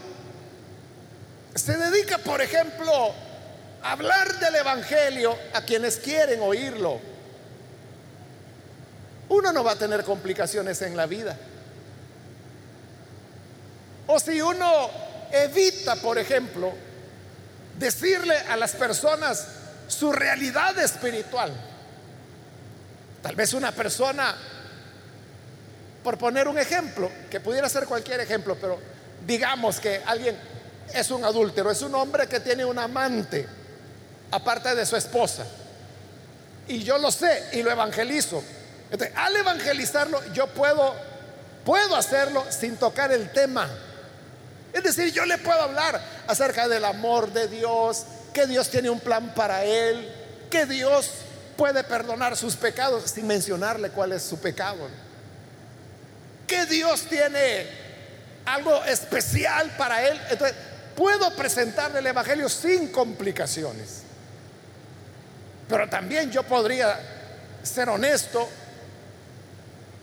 se 1.55 1.77
dedica, 1.77 2.17
por 2.17 2.41
ejemplo, 2.41 3.13
a 3.83 3.91
hablar 3.91 4.39
del 4.39 4.55
Evangelio 4.55 5.37
a 5.53 5.61
quienes 5.61 5.97
quieren 5.97 6.41
oírlo, 6.41 6.99
uno 9.29 9.53
no 9.53 9.63
va 9.63 9.71
a 9.71 9.75
tener 9.77 10.03
complicaciones 10.03 10.81
en 10.81 10.97
la 10.97 11.05
vida. 11.05 11.37
O 14.07 14.19
si 14.19 14.41
uno 14.41 14.89
evita, 15.31 15.95
por 15.95 16.17
ejemplo, 16.17 16.73
decirle 17.77 18.37
a 18.37 18.57
las 18.57 18.73
personas 18.73 19.47
su 19.87 20.11
realidad 20.11 20.77
espiritual. 20.79 21.53
Tal 23.21 23.35
vez 23.35 23.53
una 23.53 23.71
persona, 23.71 24.35
por 26.03 26.17
poner 26.17 26.47
un 26.47 26.57
ejemplo, 26.57 27.09
que 27.29 27.39
pudiera 27.39 27.69
ser 27.69 27.85
cualquier 27.85 28.19
ejemplo, 28.19 28.57
pero 28.59 28.79
digamos 29.25 29.79
que 29.79 30.01
alguien 30.05 30.35
es 30.93 31.11
un 31.11 31.23
adúltero, 31.23 31.71
es 31.71 31.81
un 31.81 31.93
hombre 31.95 32.27
que 32.27 32.39
tiene 32.39 32.65
un 32.65 32.79
amante, 32.79 33.47
aparte 34.31 34.75
de 34.75 34.85
su 34.85 34.95
esposa. 34.95 35.45
Y 36.67 36.83
yo 36.83 36.97
lo 36.97 37.11
sé 37.11 37.49
y 37.53 37.63
lo 37.63 37.71
evangelizo. 37.71 38.43
Entonces, 38.89 39.15
al 39.15 39.35
evangelizarlo, 39.35 40.19
yo 40.33 40.47
puedo, 40.47 40.93
puedo 41.65 41.95
hacerlo 41.95 42.43
sin 42.49 42.77
tocar 42.77 43.11
el 43.11 43.31
tema. 43.31 43.69
Es 44.73 44.83
decir, 44.83 45.11
yo 45.13 45.25
le 45.25 45.37
puedo 45.37 45.61
hablar 45.61 46.01
acerca 46.27 46.67
del 46.67 46.85
amor 46.85 47.31
de 47.31 47.47
Dios, 47.47 48.05
que 48.33 48.47
Dios 48.47 48.69
tiene 48.69 48.89
un 48.89 48.99
plan 48.99 49.33
para 49.33 49.63
él, 49.63 50.09
que 50.49 50.65
Dios 50.65 51.09
puede 51.57 51.83
perdonar 51.83 52.35
sus 52.37 52.55
pecados 52.55 53.11
sin 53.11 53.27
mencionarle 53.27 53.89
cuál 53.89 54.13
es 54.13 54.23
su 54.23 54.39
pecado. 54.39 54.87
Que 56.51 56.65
Dios 56.65 57.03
tiene 57.03 57.65
algo 58.45 58.83
especial 58.83 59.71
para 59.77 60.05
él. 60.05 60.19
Entonces, 60.29 60.57
puedo 60.97 61.33
presentarle 61.33 61.99
el 61.99 62.07
Evangelio 62.07 62.49
sin 62.49 62.89
complicaciones. 62.89 64.01
Pero 65.69 65.87
también 65.87 66.29
yo 66.29 66.43
podría 66.43 66.99
ser 67.63 67.87
honesto 67.87 68.49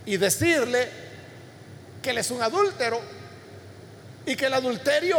y 0.06 0.16
decirle 0.16 0.88
que 2.00 2.08
él 2.08 2.16
es 2.16 2.30
un 2.30 2.40
adúltero 2.40 2.98
y 4.24 4.34
que 4.34 4.46
el 4.46 4.54
adulterio 4.54 5.18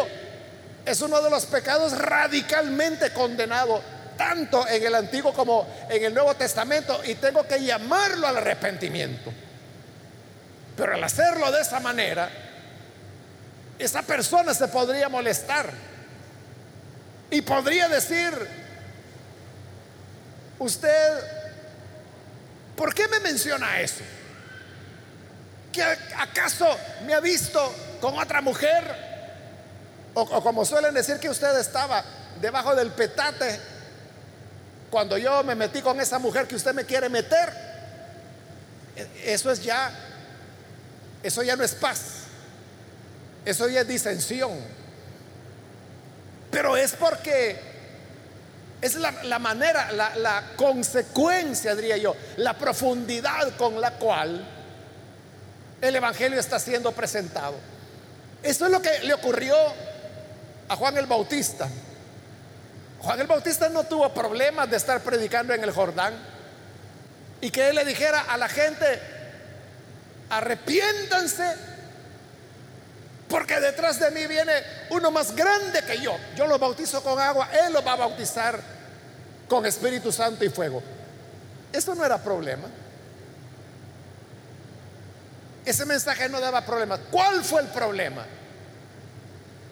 es 0.84 1.00
uno 1.02 1.22
de 1.22 1.30
los 1.30 1.46
pecados 1.46 1.96
radicalmente 1.96 3.14
condenado, 3.14 3.84
tanto 4.18 4.68
en 4.68 4.84
el 4.84 4.96
Antiguo 4.96 5.32
como 5.32 5.68
en 5.92 6.06
el 6.06 6.12
Nuevo 6.12 6.34
Testamento, 6.34 7.02
y 7.06 7.14
tengo 7.14 7.48
que 7.48 7.64
llamarlo 7.64 8.26
al 8.26 8.38
arrepentimiento. 8.38 9.32
Pero 10.80 10.94
al 10.94 11.04
hacerlo 11.04 11.52
de 11.52 11.60
esa 11.60 11.82
manera, 11.82 12.30
esa 13.78 14.02
persona 14.02 14.54
se 14.54 14.66
podría 14.70 15.10
molestar 15.10 15.70
y 17.30 17.42
podría 17.42 17.90
decir, 17.90 18.32
usted, 20.58 21.20
¿por 22.78 22.96
qué 22.96 23.10
me 23.10 23.20
menciona 23.20 23.82
eso? 23.82 24.06
¿Que 25.74 25.84
acaso 25.84 26.66
me 27.06 27.14
ha 27.14 27.20
visto 27.20 27.60
con 28.00 28.18
otra 28.18 28.40
mujer? 28.40 29.10
O, 30.14 30.22
o, 30.22 30.42
como 30.42 30.64
suelen 30.64 30.94
decir 30.94 31.20
que 31.20 31.30
usted 31.30 31.60
estaba 31.60 32.06
debajo 32.40 32.74
del 32.74 32.92
petate 32.92 33.60
cuando 34.90 35.18
yo 35.18 35.44
me 35.44 35.56
metí 35.56 35.82
con 35.82 36.00
esa 36.00 36.20
mujer 36.20 36.48
que 36.48 36.56
usted 36.56 36.74
me 36.74 36.86
quiere 36.86 37.10
meter. 37.10 37.54
E, 38.96 39.34
eso 39.34 39.52
es 39.52 39.62
ya, 39.62 39.92
eso 41.24 41.44
ya 41.44 41.56
no 41.56 41.64
es 41.64 41.74
paz. 41.76 42.02
Eso 43.46 43.68
ya 43.68 43.82
es 43.82 43.88
disensión. 43.88 44.52
Pero 46.52 46.76
es 46.78 46.94
porque 46.94 47.60
es 48.82 48.96
la, 48.96 49.40
manera, 49.40 49.92
la, 49.92 50.16
la, 50.16 50.44
consecuencia, 50.56 51.76
diría 51.76 51.98
yo, 51.98 52.16
la 52.38 52.58
profundidad 52.58 53.56
con 53.58 53.80
la 53.82 53.92
cual 53.92 54.46
el 55.82 55.96
Evangelio 55.96 56.40
está 56.40 56.60
siendo 56.60 56.92
presentado. 56.94 57.56
Eso 58.42 58.66
es 58.66 58.72
lo 58.72 58.82
que 58.82 59.00
le 59.04 59.14
ocurrió 59.14 59.56
a 60.70 60.76
Juan 60.76 60.98
el 60.98 61.08
Bautista. 61.08 61.68
Juan 63.02 63.20
el 63.20 63.28
Bautista 63.28 63.70
no 63.70 63.84
tuvo 63.84 64.14
problemas 64.14 64.70
de 64.70 64.78
estar 64.78 65.02
predicando 65.02 65.54
en 65.54 65.64
el 65.64 65.72
Jordán 65.72 66.14
y 67.42 67.50
que 67.50 67.70
él 67.70 67.76
le 67.76 67.86
dijera 67.86 68.22
a 68.22 68.38
la 68.38 68.50
gente, 68.50 69.00
arrepiéntanse 70.30 71.56
porque 73.30 73.60
detrás 73.60 74.00
de 74.00 74.10
mí 74.12 74.26
viene 74.26 74.52
uno 74.90 75.12
más 75.12 75.36
grande 75.36 75.84
que 75.84 76.00
yo. 76.00 76.18
Yo 76.36 76.48
lo 76.48 76.58
bautizo 76.58 77.04
con 77.04 77.20
agua, 77.20 77.50
Él 77.66 77.74
lo 77.74 77.84
va 77.84 77.94
a 77.94 77.98
bautizar 77.98 78.60
con 79.48 79.66
Espíritu 79.66 80.12
Santo 80.12 80.44
y 80.44 80.50
fuego. 80.50 80.82
Eso 81.72 81.94
no 81.94 82.04
era 82.04 82.18
problema. 82.18 82.68
Ese 85.64 85.86
mensaje 85.86 86.28
no 86.28 86.40
daba 86.40 86.66
problema. 86.66 86.98
¿Cuál 86.98 87.44
fue 87.44 87.62
el 87.62 87.68
problema? 87.68 88.26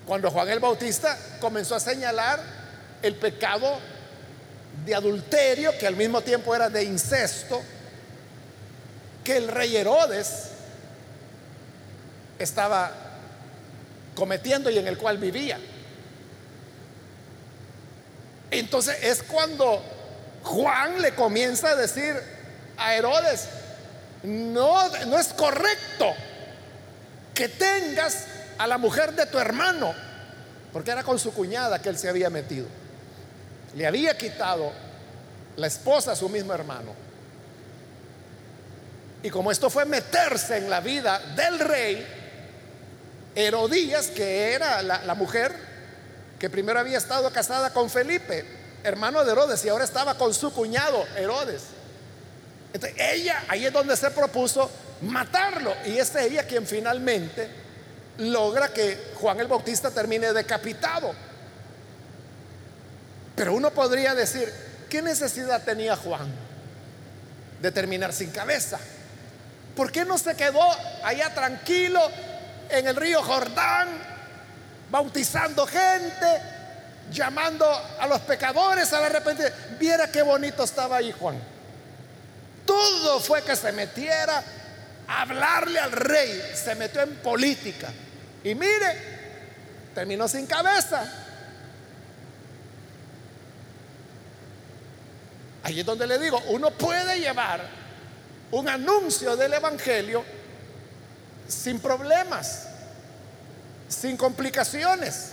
Cuando 0.06 0.30
Juan 0.30 0.48
el 0.50 0.60
Bautista 0.60 1.18
comenzó 1.42 1.76
a 1.76 1.80
señalar 1.80 2.40
el 3.02 3.16
pecado 3.16 3.80
de 4.86 4.94
adulterio, 4.94 5.76
que 5.80 5.88
al 5.88 5.96
mismo 5.96 6.22
tiempo 6.22 6.56
era 6.56 6.70
de 6.70 6.84
incesto, 6.84 7.62
que 9.28 9.36
el 9.36 9.50
rey 9.50 9.76
Herodes 9.76 10.52
estaba 12.40 12.90
cometiendo 14.16 14.70
y 14.70 14.78
en 14.78 14.88
el 14.88 14.98
cual 14.98 15.18
vivía. 15.18 15.60
Entonces 18.50 19.04
es 19.04 19.24
cuando 19.24 19.84
Juan 20.44 21.02
le 21.02 21.14
comienza 21.14 21.72
a 21.72 21.76
decir 21.76 22.16
a 22.78 22.96
Herodes, 22.96 23.50
no, 24.24 24.88
no 25.08 25.20
es 25.20 25.34
correcto 25.34 26.14
que 27.34 27.50
tengas 27.50 28.28
a 28.58 28.66
la 28.66 28.78
mujer 28.78 29.12
de 29.12 29.26
tu 29.26 29.38
hermano, 29.40 29.94
porque 30.72 30.92
era 30.92 31.04
con 31.04 31.20
su 31.20 31.34
cuñada 31.34 31.82
que 31.82 31.90
él 31.90 31.98
se 31.98 32.08
había 32.08 32.30
metido. 32.30 32.68
Le 33.76 33.86
había 33.86 34.18
quitado 34.18 34.72
la 35.58 35.68
esposa 35.68 36.14
a 36.14 36.16
su 36.16 36.30
mismo 36.30 36.54
hermano. 36.54 37.07
Y 39.28 39.30
como 39.30 39.52
esto 39.52 39.70
fue 39.70 39.84
meterse 39.84 40.56
en 40.56 40.70
la 40.70 40.80
vida 40.80 41.20
del 41.36 41.60
rey, 41.60 42.08
Herodías, 43.36 44.08
que 44.08 44.54
era 44.54 44.82
la, 44.82 45.16
mujer 45.16 45.54
que 46.40 46.50
primero 46.50 46.80
había 46.80 46.98
estado 46.98 47.30
casada 47.34 47.74
con 47.74 47.90
Felipe, 47.90 48.46
hermano 48.86 49.26
de 49.26 49.34
Herodes, 49.34 49.66
y 49.66 49.68
ahora 49.68 49.84
estaba 49.84 50.18
con 50.18 50.34
su 50.34 50.54
cuñado 50.54 51.06
Herodes. 51.18 51.64
Entonces, 52.72 52.98
ella, 52.98 53.44
ahí 53.50 53.66
es 53.66 53.74
donde 53.74 53.98
se 53.98 54.10
propuso 54.12 54.72
matarlo. 55.02 55.74
Y 55.86 55.98
es 55.98 56.16
ella 56.16 56.48
quien 56.48 56.66
finalmente 56.66 57.50
logra 58.20 58.70
que 58.70 59.12
Juan 59.16 59.42
el 59.42 59.48
Bautista 59.48 59.92
termine 59.92 60.32
decapitado. 60.32 61.14
Pero 63.36 63.54
uno 63.56 63.72
podría 63.72 64.16
decir, 64.16 64.54
¿qué 64.90 65.02
necesidad 65.02 65.66
tenía 65.66 65.98
Juan 65.98 66.34
de 67.62 67.72
terminar 67.74 68.14
sin 68.14 68.32
cabeza? 68.32 68.80
¿Por 69.78 69.92
qué 69.92 70.04
no 70.06 70.18
se 70.18 70.36
quedó 70.36 70.60
allá 71.04 71.32
tranquilo 71.36 72.02
en 72.68 72.88
el 72.88 72.96
río 72.96 73.22
Jordán, 73.22 73.88
bautizando 74.90 75.68
gente, 75.68 76.42
llamando 77.12 77.66
a 78.00 78.08
los 78.08 78.22
pecadores 78.22 78.92
a 78.92 79.00
la 79.00 79.06
arrepentimiento. 79.06 79.58
Viera 79.80 80.12
qué 80.12 80.24
bonito 80.24 80.64
estaba 80.64 80.98
ahí 80.98 81.12
Juan. 81.12 81.40
Todo 82.66 83.20
fue 83.20 83.44
que 83.44 83.56
se 83.56 83.72
metiera 83.72 84.44
a 85.08 85.22
hablarle 85.22 85.80
al 85.80 85.92
rey, 85.92 86.42
se 86.56 86.74
metió 86.74 87.02
en 87.02 87.16
política. 87.18 87.90
Y 88.44 88.56
mire, 88.56 88.98
terminó 89.94 90.28
sin 90.28 90.48
cabeza. 90.48 91.06
Ahí 95.62 95.82
es 95.82 95.86
donde 95.86 96.08
le 96.08 96.18
digo, 96.18 96.42
uno 96.48 96.72
puede 96.72 97.20
llevar 97.20 97.77
un 98.52 98.70
anuncio 98.70 99.36
del 99.36 99.54
Evangelio 99.54 100.24
sin 101.48 101.80
problemas, 101.80 102.68
sin 103.88 104.18
complicaciones. 104.18 105.32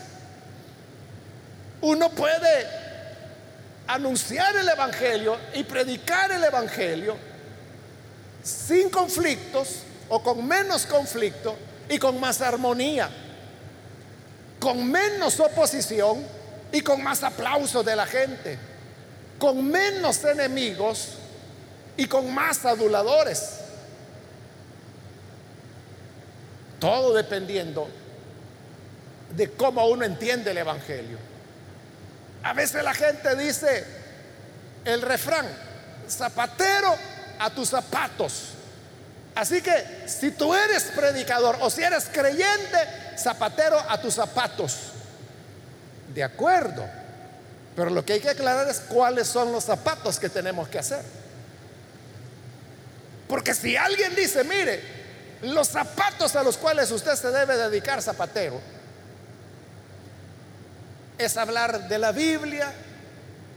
Uno 1.80 2.10
puede 2.10 2.66
anunciar 3.86 4.56
el 4.56 4.68
Evangelio 4.68 5.38
y 5.54 5.64
predicar 5.64 6.32
el 6.32 6.42
Evangelio 6.42 7.16
sin 8.42 8.90
conflictos 8.90 9.80
o 10.08 10.22
con 10.22 10.46
menos 10.46 10.86
conflicto 10.86 11.56
y 11.88 11.98
con 11.98 12.18
más 12.18 12.40
armonía, 12.40 13.08
con 14.58 14.90
menos 14.90 15.38
oposición 15.40 16.24
y 16.72 16.80
con 16.80 17.02
más 17.02 17.22
aplauso 17.22 17.82
de 17.82 17.96
la 17.96 18.06
gente, 18.06 18.58
con 19.38 19.70
menos 19.70 20.24
enemigos 20.24 21.18
y 21.96 22.06
con 22.06 22.32
más 22.32 22.64
aduladores. 22.64 23.60
Todo 26.80 27.14
dependiendo 27.14 27.88
de 29.30 29.50
cómo 29.52 29.86
uno 29.88 30.04
entiende 30.04 30.50
el 30.50 30.58
Evangelio. 30.58 31.18
A 32.42 32.52
veces 32.52 32.84
la 32.84 32.94
gente 32.94 33.36
dice 33.36 33.84
el 34.84 35.00
refrán, 35.02 35.46
zapatero 36.08 36.94
a 37.38 37.50
tus 37.50 37.70
zapatos. 37.70 38.50
Así 39.34 39.62
que 39.62 40.04
si 40.06 40.30
tú 40.30 40.54
eres 40.54 40.84
predicador 40.94 41.56
o 41.60 41.70
si 41.70 41.82
eres 41.82 42.08
creyente, 42.12 42.78
zapatero 43.18 43.78
a 43.88 44.00
tus 44.00 44.14
zapatos. 44.14 44.76
De 46.14 46.22
acuerdo. 46.22 46.84
Pero 47.74 47.90
lo 47.90 48.04
que 48.04 48.12
hay 48.12 48.20
que 48.20 48.30
aclarar 48.30 48.68
es 48.68 48.80
cuáles 48.80 49.26
son 49.26 49.50
los 49.50 49.64
zapatos 49.64 50.20
que 50.20 50.28
tenemos 50.28 50.68
que 50.68 50.78
hacer. 50.78 51.02
Porque 53.28 53.54
si 53.54 53.76
alguien 53.76 54.14
dice, 54.14 54.44
mire, 54.44 54.82
los 55.42 55.68
zapatos 55.68 56.36
a 56.36 56.42
los 56.42 56.56
cuales 56.56 56.90
usted 56.90 57.14
se 57.16 57.30
debe 57.30 57.56
dedicar 57.56 58.00
zapatero 58.02 58.60
es 61.18 61.36
hablar 61.36 61.88
de 61.88 61.98
la 61.98 62.12
Biblia, 62.12 62.72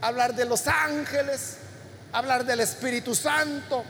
hablar 0.00 0.34
de 0.34 0.44
los 0.44 0.66
ángeles, 0.66 1.56
hablar 2.12 2.44
del 2.44 2.60
Espíritu 2.60 3.14
Santo, 3.14 3.84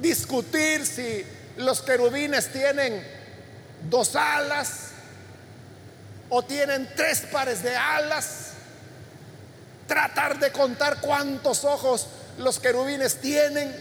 discutir 0.00 0.86
si 0.86 1.26
los 1.56 1.82
querubines 1.82 2.52
tienen 2.52 3.04
dos 3.88 4.16
alas 4.16 4.90
o 6.30 6.42
tienen 6.42 6.88
tres 6.96 7.22
pares 7.32 7.62
de 7.62 7.76
alas, 7.76 8.50
tratar 9.86 10.38
de 10.38 10.50
contar 10.52 11.00
cuántos 11.00 11.64
ojos 11.64 12.08
los 12.38 12.58
querubines 12.58 13.16
tienen 13.16 13.74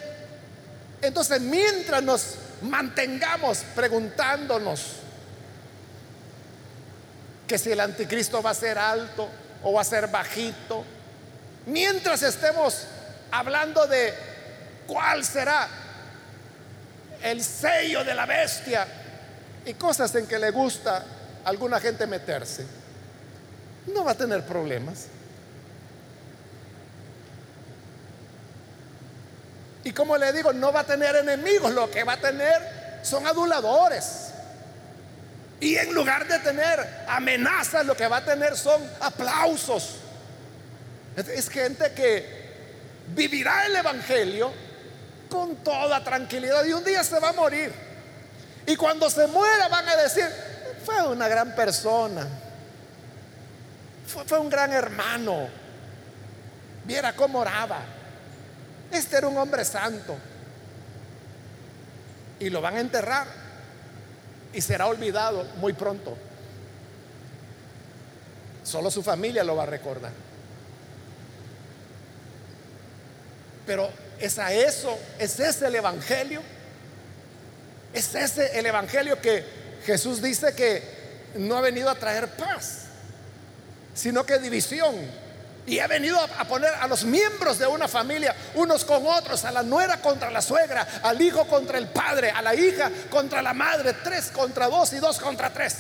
entonces, 1.04 1.42
mientras 1.42 2.02
nos 2.02 2.36
mantengamos 2.62 3.60
preguntándonos 3.76 4.94
que 7.46 7.58
si 7.58 7.74
el 7.74 7.82
anticristo 7.82 8.42
va 8.42 8.52
a 8.52 8.54
ser 8.54 8.78
alto 8.78 9.28
o 9.64 9.74
va 9.74 9.82
a 9.82 9.84
ser 9.84 10.08
bajito, 10.08 10.86
mientras 11.66 12.24
estemos 12.24 12.86
hablando 13.32 13.86
de 13.86 14.14
cuál 14.88 15.26
será 15.26 15.68
el 17.22 17.44
sello 17.44 18.06
de 18.06 18.16
la 18.16 18.26
bestia 18.26 18.88
y 19.66 19.74
cosas 19.74 20.16
en 20.16 20.26
que 20.26 20.40
le 20.40 20.52
gusta 20.52 21.04
a 21.44 21.50
alguna 21.50 21.82
gente 21.82 22.08
meterse, 22.08 22.66
no 23.88 24.06
va 24.06 24.12
a 24.12 24.16
tener 24.16 24.46
problemas. 24.46 25.08
Y 29.84 29.92
como 29.92 30.18
le 30.18 30.32
digo, 30.32 30.54
no 30.54 30.72
va 30.72 30.82
a 30.82 30.86
tener 30.86 31.16
enemigos, 31.16 31.72
lo 31.74 31.90
que 31.92 32.04
va 32.04 32.14
a 32.14 32.18
tener 32.18 33.00
son 33.04 33.28
aduladores. 33.28 34.30
Y 35.60 35.76
en 35.76 35.94
lugar 35.94 36.28
de 36.28 36.40
tener 36.40 37.06
amenazas, 37.08 37.86
lo 37.86 37.96
que 37.96 38.08
va 38.08 38.18
a 38.18 38.26
tener 38.26 38.58
son 38.58 38.82
aplausos. 39.00 39.96
Es 41.16 41.50
gente 41.50 41.94
que 41.94 42.44
vivirá 43.16 43.66
el 43.66 43.76
Evangelio 43.76 44.52
con 45.30 45.56
toda 45.58 46.04
tranquilidad 46.04 46.64
y 46.66 46.74
un 46.74 46.84
día 46.84 47.04
se 47.04 47.20
va 47.20 47.30
a 47.30 47.34
morir. 47.34 47.74
Y 48.66 48.76
cuando 48.76 49.10
se 49.10 49.28
muera 49.28 49.68
van 49.68 49.88
a 49.90 49.96
decir, 49.96 50.28
fue 50.86 51.02
una 51.08 51.28
gran 51.28 51.56
persona, 51.56 52.28
fue, 54.28 54.38
un 54.38 54.50
gran 54.50 54.72
hermano, 54.72 55.48
viera 56.86 57.14
cómo 57.14 57.40
oraba, 57.40 57.80
este 58.94 59.18
era 59.18 59.28
un 59.28 59.38
hombre 59.38 59.66
santo. 59.66 60.18
Y 62.40 62.50
lo 62.50 62.62
van 62.62 62.78
a 62.78 62.80
enterrar 62.80 63.28
y 64.54 64.62
será 64.62 64.88
olvidado 64.88 65.46
muy 65.58 65.74
pronto. 65.74 66.18
Solo 68.64 68.90
su 68.92 69.04
familia 69.04 69.44
lo 69.44 69.56
va 69.56 69.64
a 69.64 69.68
recordar. 69.68 70.12
Pero 73.66 73.90
es 74.20 74.40
a 74.40 74.54
eso, 74.54 74.98
es 75.20 75.40
ese 75.40 75.68
el 75.68 75.76
Evangelio. 75.76 76.42
Es 77.94 78.16
ese 78.16 78.58
el 78.58 78.66
Evangelio 78.66 79.20
que 79.22 79.44
Jesús 79.86 80.22
dice 80.22 80.56
que 80.56 80.82
no 81.36 81.58
ha 81.58 81.62
venido 81.62 81.90
a 81.90 81.96
traer 81.96 82.28
paz, 82.30 82.86
sino 83.94 84.26
que 84.26 84.40
división. 84.40 84.96
Y 85.66 85.80
ha 85.80 85.88
venido 85.88 86.20
a 86.20 86.44
poner 86.46 86.74
a 86.74 86.88
los 86.88 87.06
miembros 87.06 87.58
de 87.58 87.68
una 87.68 87.88
familia 87.88 88.36
unos 88.56 88.84
con 88.84 89.08
otros, 89.08 89.46
a 89.46 89.52
la 89.52 89.64
nuera 89.64 90.02
contra 90.02 90.30
la 90.30 90.42
suegra, 90.42 90.86
al 91.04 91.22
hijo 91.22 91.48
contra 91.48 91.78
el 91.78 91.88
padre, 91.88 92.32
a 92.32 92.42
la 92.42 92.54
hija 92.54 92.92
contra 93.10 93.42
la 93.42 93.54
madre, 93.54 93.94
tres 94.04 94.30
contra 94.32 94.68
dos 94.68 94.92
y 94.94 94.98
dos 94.98 95.20
contra 95.20 95.54
tres. 95.54 95.76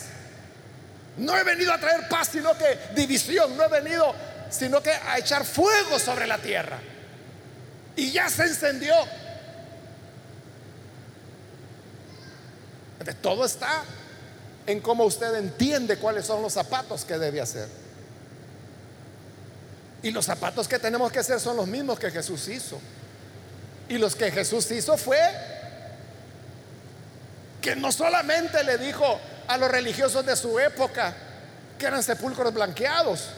No 1.17 1.38
he 1.38 1.43
venido 1.43 1.74
a 1.74 1.78
traer 1.78 2.08
paz, 2.08 2.30
sino 2.32 2.58
que 2.58 2.80
división. 2.96 3.56
No 3.58 3.63
he 3.65 3.67
venido, 3.67 4.15
sino 4.50 4.82
que 4.82 4.91
a 4.91 5.17
echar 5.17 5.46
fuego 5.46 6.00
sobre 6.00 6.28
la 6.28 6.38
tierra. 6.38 6.80
Y 7.96 8.12
ya 8.12 8.30
se 8.30 8.43
encendió. 8.43 8.96
todo 13.22 13.46
está 13.46 13.84
en 14.65 14.80
cómo 14.80 15.04
usted 15.04 15.36
entiende 15.36 15.98
cuáles 15.98 16.26
son 16.26 16.41
los 16.41 16.54
zapatos 16.54 17.04
que 17.04 17.17
debe 17.17 17.41
hacer. 17.41 17.67
Y 20.04 20.12
los 20.12 20.26
zapatos 20.26 20.68
que 20.68 20.78
tenemos 20.80 21.12
que 21.13 21.20
hacer 21.20 21.39
son 21.39 21.56
los 21.56 21.66
mismos 21.66 21.98
que 21.98 22.12
Jesús 22.12 22.50
hizo. 22.50 22.78
Y 23.88 23.98
los 23.98 24.16
que 24.16 24.30
Jesús 24.32 24.70
hizo 24.72 24.98
fue 24.98 25.18
que 27.62 27.78
no 27.78 27.89
solamente 27.89 28.62
le 28.66 28.78
dijo 28.78 29.20
a 29.48 29.58
los 29.58 29.72
religiosos 29.72 30.26
de 30.26 30.36
su 30.36 30.60
época 30.60 31.13
que 31.80 31.86
eran 31.86 32.04
sepulcros 32.04 32.54
blanqueados, 32.54 33.30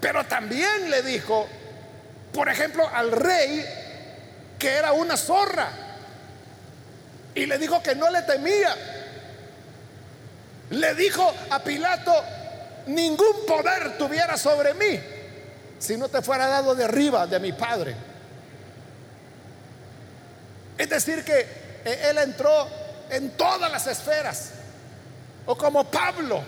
pero 0.00 0.24
también 0.24 0.90
le 0.90 1.02
dijo, 1.02 1.46
por 2.32 2.48
ejemplo, 2.48 2.88
al 2.88 3.12
rey 3.12 3.62
que 4.58 4.70
era 4.70 4.92
una 4.92 5.18
zorra. 5.18 5.68
Y 7.34 7.44
le 7.44 7.58
dijo 7.58 7.82
que 7.82 7.94
no 7.94 8.10
le 8.10 8.22
temía. 8.22 8.74
Le 10.70 10.94
dijo 10.94 11.30
a 11.50 11.62
Pilato, 11.62 12.14
ningún 12.86 13.44
poder 13.46 13.98
tuviera 13.98 14.38
sobre 14.38 14.72
mí 14.72 15.19
si 15.80 15.96
no 15.96 16.08
te 16.08 16.22
fuera 16.22 16.46
dado 16.46 16.76
de 16.76 16.84
arriba 16.84 17.26
de 17.26 17.40
mi 17.40 17.52
Padre. 17.52 17.96
Es 20.78 20.88
decir, 20.88 21.24
que 21.24 21.40
eh, 21.84 22.08
él 22.10 22.18
entró 22.18 22.68
en 23.10 23.30
todas 23.30 23.70
las 23.70 23.88
esferas. 23.88 24.50
O 25.46 25.56
como 25.56 25.90
Pablo, 25.90 26.42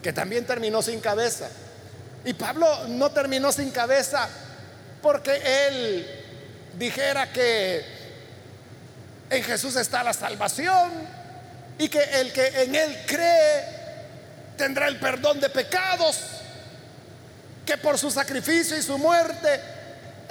que 0.00 0.12
también 0.12 0.46
terminó 0.46 0.80
sin 0.82 1.00
cabeza. 1.00 1.48
Y 2.24 2.34
Pablo 2.34 2.86
no 2.88 3.10
terminó 3.10 3.50
sin 3.50 3.70
cabeza 3.70 4.28
porque 5.02 5.40
él 5.66 6.06
dijera 6.78 7.32
que 7.32 7.84
en 9.30 9.42
Jesús 9.42 9.76
está 9.76 10.02
la 10.02 10.12
salvación 10.12 10.92
y 11.78 11.88
que 11.88 12.02
el 12.20 12.32
que 12.32 12.46
en 12.62 12.74
Él 12.74 12.98
cree 13.06 13.64
tendrá 14.56 14.88
el 14.88 14.98
perdón 14.98 15.40
de 15.40 15.48
pecados, 15.50 16.18
que 17.68 17.76
por 17.76 17.98
su 17.98 18.10
sacrificio 18.10 18.78
y 18.78 18.82
su 18.82 18.96
muerte 18.96 19.60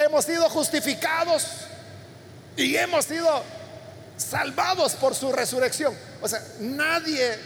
hemos 0.00 0.24
sido 0.24 0.50
justificados 0.50 1.46
y 2.56 2.74
hemos 2.74 3.04
sido 3.04 3.44
salvados 4.16 4.94
por 4.94 5.14
su 5.14 5.30
resurrección. 5.30 5.96
O 6.20 6.26
sea, 6.26 6.42
nadie 6.58 7.38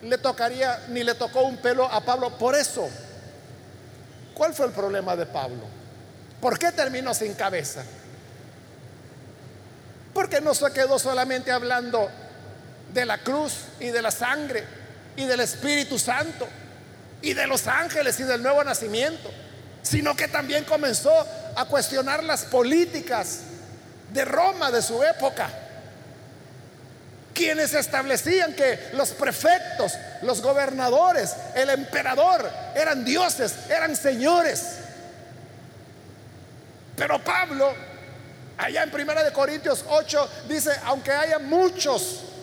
le 0.00 0.16
tocaría 0.16 0.86
ni 0.88 1.04
le 1.04 1.14
tocó 1.16 1.42
un 1.42 1.58
pelo 1.58 1.84
a 1.84 2.00
Pablo 2.00 2.38
por 2.38 2.54
eso. 2.54 2.88
¿Cuál 4.32 4.54
fue 4.54 4.64
el 4.64 4.72
problema 4.72 5.14
de 5.16 5.26
Pablo? 5.26 5.64
¿Por 6.40 6.58
qué 6.58 6.72
terminó 6.72 7.12
sin 7.12 7.34
cabeza? 7.34 7.84
Porque 10.14 10.40
no 10.40 10.54
se 10.54 10.72
quedó 10.72 10.98
solamente 10.98 11.52
hablando 11.52 12.08
de 12.90 13.04
la 13.04 13.18
cruz 13.18 13.52
y 13.80 13.88
de 13.88 14.00
la 14.00 14.10
sangre 14.10 14.64
y 15.14 15.26
del 15.26 15.40
Espíritu 15.40 15.98
Santo 15.98 16.48
y 17.24 17.32
de 17.32 17.46
los 17.46 17.66
ángeles 17.66 18.20
y 18.20 18.24
del 18.24 18.42
nuevo 18.42 18.62
nacimiento, 18.62 19.30
sino 19.82 20.14
que 20.14 20.28
también 20.28 20.64
comenzó 20.64 21.26
a 21.56 21.64
cuestionar 21.64 22.22
las 22.22 22.44
políticas 22.44 23.40
de 24.12 24.26
Roma 24.26 24.70
de 24.70 24.82
su 24.82 25.02
época, 25.02 25.48
quienes 27.32 27.72
establecían 27.72 28.54
que 28.54 28.90
los 28.92 29.10
prefectos, 29.12 29.94
los 30.20 30.42
gobernadores, 30.42 31.34
el 31.54 31.70
emperador 31.70 32.48
eran 32.76 33.06
dioses, 33.06 33.54
eran 33.70 33.96
señores. 33.96 34.76
Pero 36.94 37.24
Pablo, 37.24 37.74
allá 38.58 38.82
en 38.82 38.90
Primera 38.90 39.24
de 39.24 39.32
Corintios 39.32 39.82
8, 39.88 40.30
dice, 40.46 40.72
aunque 40.84 41.10
haya 41.10 41.38
muchos 41.38 42.33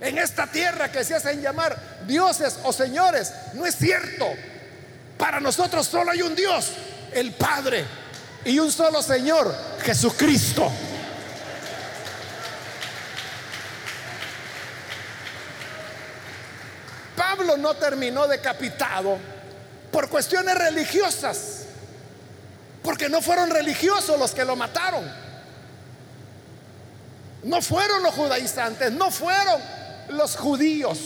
en 0.00 0.18
esta 0.18 0.46
tierra 0.46 0.90
que 0.90 1.04
se 1.04 1.14
hacen 1.14 1.42
llamar 1.42 1.76
dioses 2.06 2.58
o 2.64 2.72
señores, 2.72 3.32
no 3.54 3.66
es 3.66 3.76
cierto. 3.76 4.26
Para 5.18 5.40
nosotros 5.40 5.86
solo 5.86 6.10
hay 6.10 6.22
un 6.22 6.34
Dios, 6.34 6.72
el 7.12 7.32
Padre, 7.32 7.84
y 8.44 8.58
un 8.58 8.72
solo 8.72 9.02
Señor, 9.02 9.54
Jesucristo. 9.82 10.70
Pablo 17.14 17.58
no 17.58 17.74
terminó 17.74 18.26
decapitado 18.26 19.18
por 19.92 20.08
cuestiones 20.08 20.56
religiosas. 20.56 21.64
Porque 22.82 23.10
no 23.10 23.20
fueron 23.20 23.50
religiosos 23.50 24.18
los 24.18 24.32
que 24.32 24.44
lo 24.44 24.56
mataron. 24.56 25.04
No 27.42 27.60
fueron 27.60 28.02
los 28.02 28.14
judaizantes, 28.14 28.90
no 28.92 29.10
fueron 29.10 29.60
los 30.10 30.36
judíos, 30.36 30.98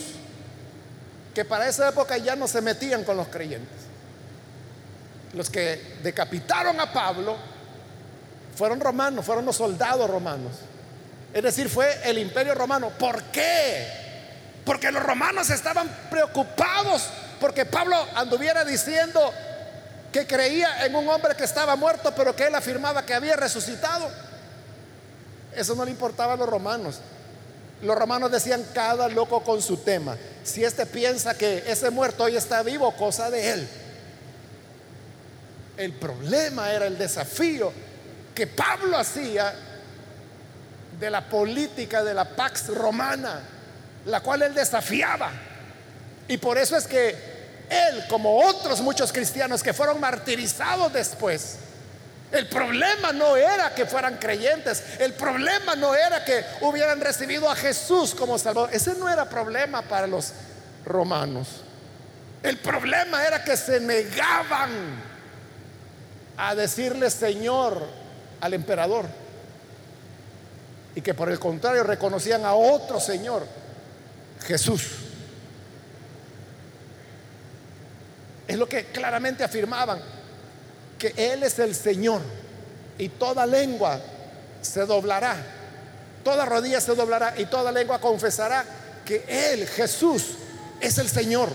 que 1.33 1.45
para 1.45 1.67
esa 1.67 1.89
época 1.89 2.17
ya 2.17 2.35
no 2.35 2.47
se 2.47 2.61
metían 2.61 3.03
con 3.03 3.17
los 3.17 3.27
creyentes. 3.27 3.85
Los 5.33 5.49
que 5.49 5.97
decapitaron 6.01 6.79
a 6.79 6.91
Pablo 6.91 7.35
fueron 8.55 8.79
romanos, 8.79 9.25
fueron 9.25 9.45
los 9.45 9.57
soldados 9.57 10.09
romanos. 10.09 10.53
Es 11.33 11.43
decir, 11.43 11.69
fue 11.69 11.99
el 12.05 12.17
imperio 12.17 12.55
romano. 12.55 12.89
¿Por 12.97 13.21
qué? 13.23 13.85
Porque 14.63 14.91
los 14.91 15.03
romanos 15.03 15.49
estaban 15.49 15.89
preocupados 16.09 17.09
porque 17.39 17.65
Pablo 17.65 17.95
anduviera 18.15 18.63
diciendo 18.63 19.33
que 20.11 20.25
creía 20.25 20.85
en 20.85 20.95
un 20.95 21.07
hombre 21.09 21.35
que 21.35 21.43
estaba 21.43 21.75
muerto, 21.75 22.13
pero 22.15 22.35
que 22.35 22.47
él 22.47 22.55
afirmaba 22.55 23.05
que 23.05 23.13
había 23.13 23.35
resucitado. 23.35 24.09
Eso 25.53 25.75
no 25.75 25.83
le 25.83 25.91
importaba 25.91 26.33
a 26.33 26.37
los 26.37 26.47
romanos. 26.47 27.01
Los 27.81 27.97
romanos 27.97 28.31
decían 28.31 28.65
cada 28.73 29.07
loco 29.09 29.43
con 29.43 29.61
su 29.61 29.77
tema. 29.77 30.17
Si 30.43 30.63
este 30.63 30.85
piensa 30.85 31.35
que 31.35 31.63
ese 31.67 31.89
muerto 31.89 32.23
hoy 32.23 32.35
está 32.35 32.63
vivo, 32.63 32.91
cosa 32.95 33.29
de 33.29 33.51
él. 33.51 33.67
El 35.77 35.93
problema 35.93 36.71
era 36.71 36.87
el 36.87 36.97
desafío 36.97 37.71
que 38.33 38.47
Pablo 38.47 38.97
hacía 38.97 39.53
de 40.99 41.09
la 41.09 41.27
política 41.27 42.03
de 42.03 42.13
la 42.13 42.25
Pax 42.25 42.67
Romana, 42.67 43.41
la 44.05 44.21
cual 44.21 44.43
él 44.43 44.53
desafiaba. 44.53 45.31
Y 46.27 46.37
por 46.37 46.57
eso 46.57 46.77
es 46.77 46.87
que 46.87 47.09
él, 47.69 48.05
como 48.09 48.45
otros 48.45 48.81
muchos 48.81 49.11
cristianos 49.11 49.61
que 49.61 49.73
fueron 49.73 49.99
martirizados 49.99 50.93
después, 50.93 51.57
el 52.31 52.47
problema 52.47 53.13
no 53.13 53.37
era 53.37 53.73
que 53.73 53.85
fueran 53.85 54.17
creyentes, 54.17 54.83
el 54.99 55.13
problema 55.13 55.75
no 55.75 55.95
era 55.95 56.25
que 56.25 56.43
hubieran 56.61 56.99
recibido 56.99 57.49
a 57.49 57.55
Jesús 57.55 58.15
como 58.15 58.37
Salvador, 58.37 58.69
ese 58.73 58.95
no 58.95 59.09
era 59.09 59.29
problema 59.29 59.81
para 59.83 60.07
los 60.07 60.33
romanos. 60.85 61.47
El 62.43 62.57
problema 62.57 63.25
era 63.25 63.43
que 63.43 63.55
se 63.55 63.79
negaban 63.79 64.69
a 66.37 66.53
decirle 66.55 67.09
Señor 67.09 67.81
al 68.41 68.53
emperador 68.53 69.05
y 70.93 71.01
que 71.01 71.13
por 71.13 71.29
el 71.29 71.39
contrario 71.39 71.83
reconocían 71.83 72.45
a 72.45 72.53
otro 72.53 72.99
Señor, 72.99 73.45
Jesús. 74.45 74.83
Es 78.47 78.57
lo 78.57 78.67
que 78.67 78.85
claramente 78.85 79.43
afirmaban, 79.43 79.99
que 80.97 81.13
Él 81.15 81.43
es 81.43 81.59
el 81.59 81.75
Señor 81.75 82.21
y 82.97 83.09
toda 83.09 83.45
lengua 83.45 83.99
se 84.61 84.85
doblará, 84.85 85.35
toda 86.23 86.45
rodilla 86.45 86.81
se 86.81 86.95
doblará 86.95 87.33
y 87.37 87.45
toda 87.45 87.71
lengua 87.71 87.99
confesará 87.99 88.65
que 89.05 89.23
Él, 89.27 89.67
Jesús, 89.67 90.35
es 90.79 90.97
el 90.97 91.09
Señor. 91.09 91.49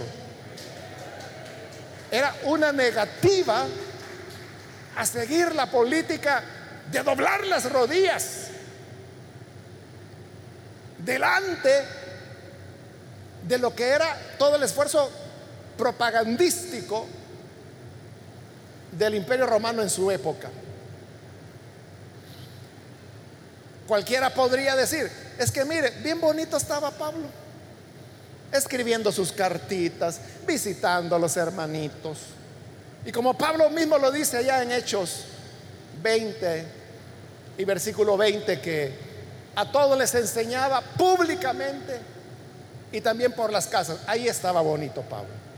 Era 2.11 2.35
una 2.44 2.72
negativa 2.72 3.66
a 4.96 5.07
seguir 5.07 5.55
la 5.55 5.70
política 5.70 6.42
de 6.90 7.03
doblar 7.03 7.46
las 7.46 7.70
rodillas 7.70 8.48
delante 10.98 11.85
de 13.46 13.59
lo 13.59 13.74
que 13.74 13.88
era 13.88 14.16
todo 14.38 14.57
el 14.57 14.62
esfuerzo 14.62 15.11
propagandístico 15.79 17.07
del 18.92 19.14
imperio 19.14 19.46
romano 19.46 19.83
en 19.83 19.90
su 19.90 20.11
época. 20.11 20.50
Cualquiera 23.87 24.31
podría 24.33 24.76
decir, 24.76 25.11
es 25.38 25.50
que 25.50 25.64
mire, 25.64 25.90
bien 26.03 26.20
bonito 26.20 26.57
estaba 26.57 26.90
Pablo, 26.90 27.26
escribiendo 28.53 29.11
sus 29.11 29.33
cartitas, 29.33 30.20
visitando 30.46 31.16
a 31.16 31.18
los 31.18 31.37
hermanitos. 31.37 32.18
Y 33.05 33.11
como 33.11 33.37
Pablo 33.37 33.68
mismo 33.70 33.98
lo 33.98 34.12
dice 34.12 34.37
allá 34.37 34.62
en 34.62 34.72
Hechos 34.72 35.24
20 36.03 36.64
y 37.59 37.64
versículo 37.64 38.16
20, 38.16 38.61
que 38.61 38.92
a 39.57 39.70
todos 39.70 39.98
les 39.98 40.14
enseñaba 40.14 40.81
públicamente 40.81 41.98
y 42.92 43.00
también 43.00 43.33
por 43.33 43.53
las 43.53 43.66
casas. 43.66 43.98
Ahí 44.07 44.29
estaba 44.29 44.61
bonito 44.61 45.03
Pablo. 45.03 45.49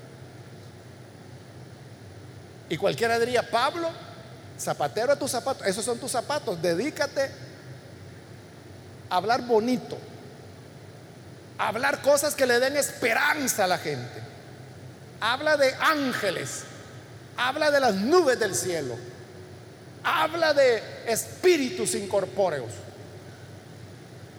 Y 2.72 2.78
cualquiera 2.78 3.18
diría, 3.18 3.50
Pablo, 3.50 3.90
zapatero 4.58 5.12
a 5.12 5.16
tus 5.16 5.30
zapatos, 5.30 5.66
esos 5.66 5.84
son 5.84 5.98
tus 5.98 6.10
zapatos, 6.10 6.62
dedícate 6.62 7.30
a 9.10 9.16
hablar 9.16 9.42
bonito, 9.42 9.98
a 11.58 11.68
hablar 11.68 12.00
cosas 12.00 12.34
que 12.34 12.46
le 12.46 12.58
den 12.58 12.78
esperanza 12.78 13.64
a 13.64 13.66
la 13.66 13.76
gente. 13.76 14.22
Habla 15.20 15.58
de 15.58 15.74
ángeles, 15.74 16.62
habla 17.36 17.70
de 17.70 17.78
las 17.78 17.94
nubes 17.94 18.40
del 18.40 18.54
cielo, 18.54 18.96
habla 20.02 20.54
de 20.54 20.82
espíritus 21.06 21.94
incorpóreos. 21.94 22.72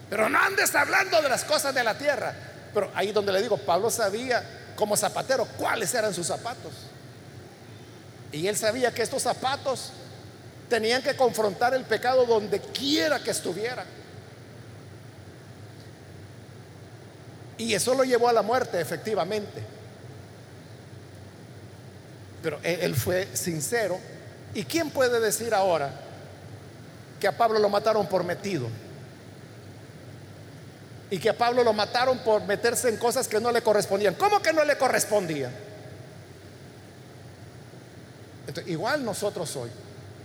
Pero 0.10 0.28
no 0.28 0.40
andes 0.40 0.74
hablando 0.74 1.22
de 1.22 1.30
las 1.30 1.44
cosas 1.44 1.76
de 1.76 1.84
la 1.84 1.96
tierra. 2.00 2.34
Pero 2.74 2.90
ahí 2.96 3.12
donde 3.12 3.32
le 3.32 3.44
digo, 3.44 3.58
Pablo 3.58 3.92
sabía 3.92 4.74
como 4.76 4.98
zapatero 4.98 5.46
cuáles 5.56 5.94
eran 5.94 6.16
sus 6.16 6.26
zapatos. 6.26 6.74
Y 8.34 8.48
él 8.48 8.58
sabía 8.58 8.92
que 8.92 9.04
estos 9.04 9.22
zapatos 9.22 9.92
tenían 10.68 11.04
que 11.04 11.16
confrontar 11.16 11.76
el 11.76 11.86
pecado 11.86 12.26
donde 12.26 12.60
quiera 12.60 13.20
que 13.20 13.30
estuviera. 13.30 13.86
Y 17.60 17.76
eso 17.76 17.94
lo 17.94 18.04
llevó 18.04 18.28
a 18.28 18.34
la 18.34 18.42
muerte, 18.42 18.82
efectivamente. 18.82 19.62
Pero 22.42 22.60
él 22.64 22.96
fue 22.96 23.28
sincero. 23.34 24.00
¿Y 24.56 24.64
quién 24.64 24.90
puede 24.90 25.20
decir 25.20 25.54
ahora 25.54 25.92
que 27.20 27.28
a 27.28 27.38
Pablo 27.38 27.60
lo 27.60 27.70
mataron 27.70 28.08
por 28.08 28.24
metido? 28.24 28.68
Y 31.12 31.20
que 31.20 31.30
a 31.30 31.38
Pablo 31.38 31.64
lo 31.64 31.74
mataron 31.74 32.18
por 32.18 32.44
meterse 32.46 32.90
en 32.90 32.98
cosas 32.98 33.28
que 33.28 33.40
no 33.40 33.52
le 33.52 33.62
correspondían. 33.62 34.16
¿Cómo 34.16 34.42
que 34.42 34.52
no 34.52 34.66
le 34.66 34.76
correspondía? 34.76 35.52
Igual 38.68 39.04
nosotros 39.04 39.56
hoy. 39.56 39.70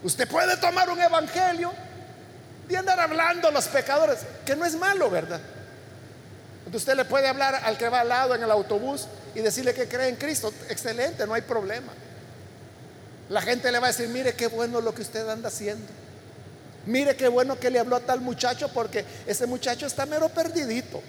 Usted 0.03 0.29
puede 0.29 0.57
tomar 0.57 0.89
un 0.91 1.01
evangelio 1.01 1.73
y 2.69 2.75
andar 2.75 3.01
hablando 3.01 3.49
a 3.49 3.51
los 3.51 3.67
pecadores, 3.69 4.19
que 4.45 4.55
no 4.55 4.65
es 4.65 4.75
malo, 4.75 5.11
¿verdad? 5.11 5.41
usted 6.77 6.95
le 6.97 7.07
puede 7.07 7.27
hablar 7.27 7.55
al 7.65 7.79
que 7.79 7.89
va 7.89 8.01
al 8.01 8.09
lado 8.11 8.35
en 8.35 8.43
el 8.43 8.51
autobús 8.51 9.07
y 9.35 9.41
decirle 9.41 9.73
que 9.73 9.89
cree 9.89 10.09
en 10.09 10.17
Cristo. 10.17 10.53
Excelente, 10.69 11.27
no 11.27 11.33
hay 11.33 11.43
problema. 11.43 11.93
La 13.31 13.41
gente 13.41 13.73
le 13.73 13.79
va 13.79 13.87
a 13.87 13.91
decir, 13.91 14.09
mire 14.09 14.35
qué 14.35 14.49
bueno 14.49 14.81
lo 14.81 14.95
que 14.95 15.03
usted 15.03 15.27
anda 15.29 15.49
haciendo. 15.49 15.87
Mire 16.87 17.17
qué 17.17 17.29
bueno 17.29 17.59
que 17.59 17.71
le 17.71 17.79
habló 17.79 17.97
a 17.97 18.01
tal 18.01 18.21
muchacho 18.21 18.69
porque 18.73 19.05
ese 19.27 19.47
muchacho 19.47 19.87
está 19.87 20.07
mero 20.07 20.29
perdidito. 20.29 21.03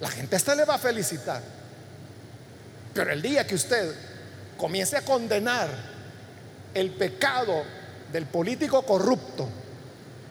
La 0.00 0.08
gente 0.08 0.36
hasta 0.36 0.54
le 0.54 0.64
va 0.64 0.74
a 0.74 0.78
felicitar. 0.78 1.42
Pero 2.94 3.12
el 3.12 3.22
día 3.22 3.46
que 3.46 3.54
usted 3.54 3.94
comience 4.58 4.96
a 4.96 5.02
condenar 5.02 5.68
el 6.74 6.90
pecado 6.90 7.62
del 8.12 8.26
político 8.26 8.82
corrupto, 8.82 9.48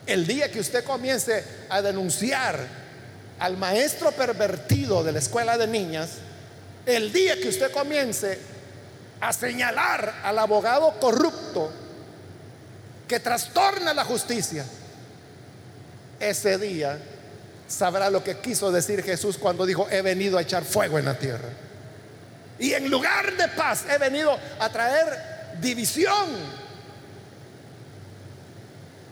el 0.05 0.27
día 0.27 0.51
que 0.51 0.59
usted 0.59 0.83
comience 0.83 1.43
a 1.69 1.81
denunciar 1.81 2.59
al 3.39 3.57
maestro 3.57 4.11
pervertido 4.11 5.03
de 5.03 5.13
la 5.13 5.19
escuela 5.19 5.57
de 5.57 5.67
niñas, 5.67 6.09
el 6.85 7.11
día 7.11 7.35
que 7.39 7.49
usted 7.49 7.71
comience 7.71 8.37
a 9.19 9.33
señalar 9.33 10.21
al 10.23 10.37
abogado 10.37 10.99
corrupto 10.99 11.71
que 13.07 13.19
trastorna 13.19 13.93
la 13.93 14.05
justicia, 14.05 14.65
ese 16.19 16.57
día 16.57 16.99
sabrá 17.67 18.09
lo 18.09 18.23
que 18.23 18.37
quiso 18.37 18.71
decir 18.71 19.03
Jesús 19.03 19.37
cuando 19.37 19.65
dijo, 19.65 19.87
he 19.89 20.01
venido 20.01 20.37
a 20.37 20.41
echar 20.41 20.63
fuego 20.63 20.99
en 20.99 21.05
la 21.05 21.17
tierra. 21.17 21.49
Y 22.59 22.73
en 22.73 22.89
lugar 22.89 23.35
de 23.35 23.47
paz 23.49 23.85
he 23.89 23.97
venido 23.97 24.37
a 24.59 24.69
traer 24.69 25.57
división. 25.59 26.27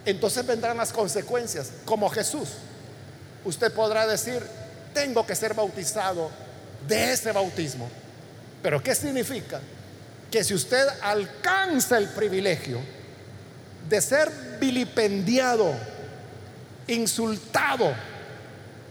Entonces 0.05 0.45
vendrán 0.45 0.77
las 0.77 0.91
consecuencias, 0.91 1.71
como 1.83 2.09
Jesús. 2.09 2.49
Usted 3.43 3.71
podrá 3.73 4.07
decir, 4.07 4.41
tengo 4.93 5.25
que 5.25 5.35
ser 5.35 5.53
bautizado 5.53 6.29
de 6.87 7.13
ese 7.13 7.31
bautismo. 7.31 7.89
Pero 8.61 8.81
¿qué 8.81 8.95
significa? 8.95 9.59
Que 10.31 10.43
si 10.43 10.53
usted 10.53 10.87
alcanza 11.01 11.97
el 11.97 12.07
privilegio 12.09 12.79
de 13.89 14.01
ser 14.01 14.31
vilipendiado, 14.59 15.73
insultado, 16.87 17.93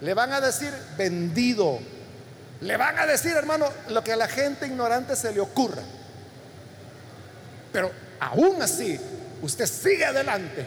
le 0.01 0.14
van 0.14 0.33
a 0.33 0.40
decir 0.40 0.73
vendido, 0.97 1.81
le 2.61 2.77
van 2.77 2.99
a 2.99 3.07
decir, 3.07 3.33
hermano, 3.33 3.67
lo 3.88 4.03
que 4.03 4.12
a 4.12 4.17
la 4.17 4.29
gente 4.29 4.67
ignorante 4.67 5.17
se 5.17 5.33
le 5.33 5.40
ocurra. 5.40 5.83
Pero 7.73 7.90
aún 8.21 8.62
así, 8.62 8.99
usted 9.43 9.67
sigue 9.67 10.05
adelante. 10.05 10.64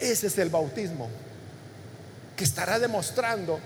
Ese 0.00 0.26
es 0.26 0.38
el 0.38 0.50
bautismo 0.50 1.08
que 2.36 2.44
estará 2.44 2.78
demostrando 2.78 3.60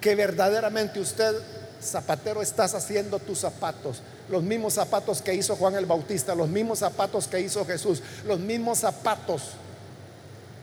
que 0.00 0.14
verdaderamente 0.14 1.00
usted, 1.00 1.34
zapatero, 1.82 2.42
estás 2.42 2.74
haciendo 2.74 3.18
tus 3.18 3.40
zapatos. 3.40 4.02
Los 4.28 4.42
mismos 4.42 4.74
zapatos 4.74 5.20
que 5.20 5.34
hizo 5.34 5.56
Juan 5.56 5.74
el 5.74 5.86
Bautista, 5.86 6.34
los 6.34 6.48
mismos 6.48 6.78
zapatos 6.78 7.28
que 7.28 7.40
hizo 7.40 7.64
Jesús, 7.66 8.02
los 8.24 8.40
mismos 8.40 8.78
zapatos 8.78 9.50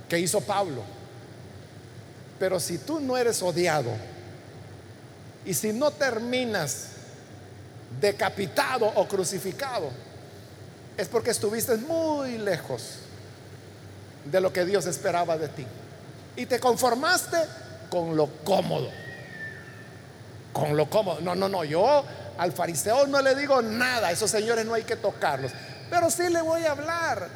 que 0.10 0.20
hizo 0.20 0.42
Pablo. 0.42 0.82
Pero 2.40 2.60
si 2.60 2.78
tú 2.78 3.00
no 3.00 3.18
eres 3.18 3.42
odiado, 3.42 3.92
y 5.46 5.54
si 5.54 5.74
no 5.74 5.92
terminas 5.92 6.88
decapitado 8.00 8.86
o 8.96 9.08
crucificado, 9.08 9.90
es 10.98 11.08
porque 11.08 11.32
estuviste 11.32 11.76
muy 11.78 12.38
lejos 12.38 13.00
de 14.26 14.40
lo 14.40 14.54
que 14.54 14.66
Dios 14.66 14.86
esperaba 14.86 15.38
de 15.38 15.50
ti. 15.50 15.66
Y 16.36 16.46
te 16.46 16.60
conformaste 16.60 17.38
con 17.90 18.16
lo 18.16 18.28
cómodo. 18.44 18.90
Con 20.52 20.78
lo 20.78 20.90
cómodo. 20.90 21.20
No, 21.22 21.36
no, 21.36 21.50
no, 21.50 21.64
yo 21.64 22.04
al 22.38 22.52
fariseo 22.52 23.08
no 23.08 23.22
le 23.22 23.36
digo 23.36 23.62
nada, 23.62 24.12
esos 24.12 24.32
señores 24.32 24.66
no 24.66 24.74
hay 24.74 24.84
que 24.84 24.96
tocarlos. 24.96 25.52
Pero 25.90 26.10
sí 26.10 26.30
le 26.30 26.42
voy 26.42 26.66
a 26.66 26.72
hablar 26.72 27.28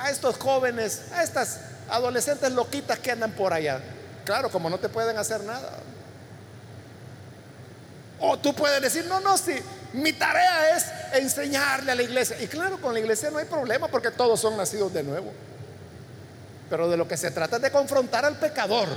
a 0.00 0.10
estos 0.10 0.36
jóvenes, 0.38 1.02
a 1.12 1.22
estas 1.22 1.60
adolescentes 1.88 2.52
loquitas 2.52 2.98
que 2.98 3.10
andan 3.10 3.32
por 3.32 3.52
allá. 3.52 3.80
Claro, 4.24 4.50
como 4.50 4.70
no 4.70 4.78
te 4.78 4.88
pueden 4.88 5.18
hacer 5.18 5.42
nada. 5.44 5.78
O 8.20 8.38
tú 8.38 8.54
puedes 8.54 8.80
decir, 8.80 9.04
no, 9.06 9.20
no, 9.20 9.36
sí, 9.36 9.54
mi 9.92 10.12
tarea 10.12 10.76
es 10.76 10.86
enseñarle 11.14 11.92
a 11.92 11.94
la 11.94 12.02
iglesia. 12.02 12.40
Y 12.40 12.46
claro, 12.46 12.80
con 12.80 12.94
la 12.94 13.00
iglesia 13.00 13.30
no 13.30 13.38
hay 13.38 13.44
problema 13.44 13.88
porque 13.88 14.10
todos 14.10 14.40
son 14.40 14.56
nacidos 14.56 14.92
de 14.92 15.02
nuevo. 15.02 15.32
Pero 16.70 16.88
de 16.88 16.96
lo 16.96 17.06
que 17.06 17.16
se 17.16 17.30
trata 17.30 17.56
es 17.56 17.62
de 17.62 17.70
confrontar 17.70 18.24
al 18.24 18.38
pecador, 18.38 18.88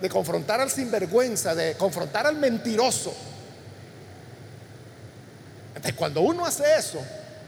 de 0.00 0.08
confrontar 0.08 0.60
al 0.60 0.70
sinvergüenza, 0.70 1.54
de 1.54 1.74
confrontar 1.74 2.26
al 2.26 2.36
mentiroso. 2.36 3.14
Entonces, 5.74 5.94
cuando 5.94 6.20
uno 6.20 6.44
hace 6.44 6.64
eso, 6.76 7.00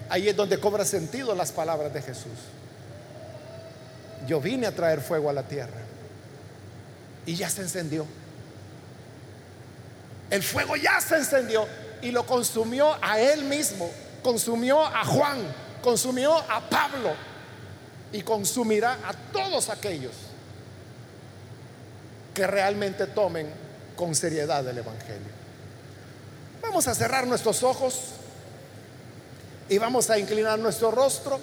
ahí 0.08 0.28
es 0.28 0.36
donde 0.36 0.58
cobra 0.58 0.84
sentido 0.84 1.34
las 1.34 1.52
palabras 1.52 1.92
de 1.92 2.02
Jesús. 2.02 2.32
Yo 4.26 4.40
vine 4.40 4.66
a 4.66 4.72
traer 4.72 5.00
fuego 5.00 5.28
a 5.30 5.32
la 5.32 5.42
tierra 5.42 5.80
y 7.26 7.34
ya 7.34 7.50
se 7.50 7.62
encendió. 7.62 8.06
El 10.32 10.42
fuego 10.42 10.76
ya 10.76 10.98
se 10.98 11.16
encendió 11.16 11.68
y 12.00 12.10
lo 12.10 12.24
consumió 12.24 12.96
a 13.02 13.20
él 13.20 13.44
mismo, 13.44 13.90
consumió 14.22 14.82
a 14.82 15.04
Juan, 15.04 15.40
consumió 15.82 16.34
a 16.34 16.58
Pablo. 16.70 17.14
y 18.14 18.20
consumirá 18.22 18.98
a 19.06 19.14
todos 19.32 19.70
aquellos 19.70 20.12
que 22.34 22.46
realmente 22.46 23.06
tomen 23.06 23.48
con 23.96 24.14
seriedad 24.14 24.66
el 24.68 24.76
Evangelio. 24.76 25.32
Vamos 26.60 26.86
a 26.88 26.94
cerrar 26.94 27.26
nuestros 27.26 27.62
ojos 27.62 28.00
y 29.68 29.78
vamos 29.78 30.10
a 30.10 30.18
inclinar 30.18 30.58
nuestro 30.58 30.90
rostro. 30.90 31.40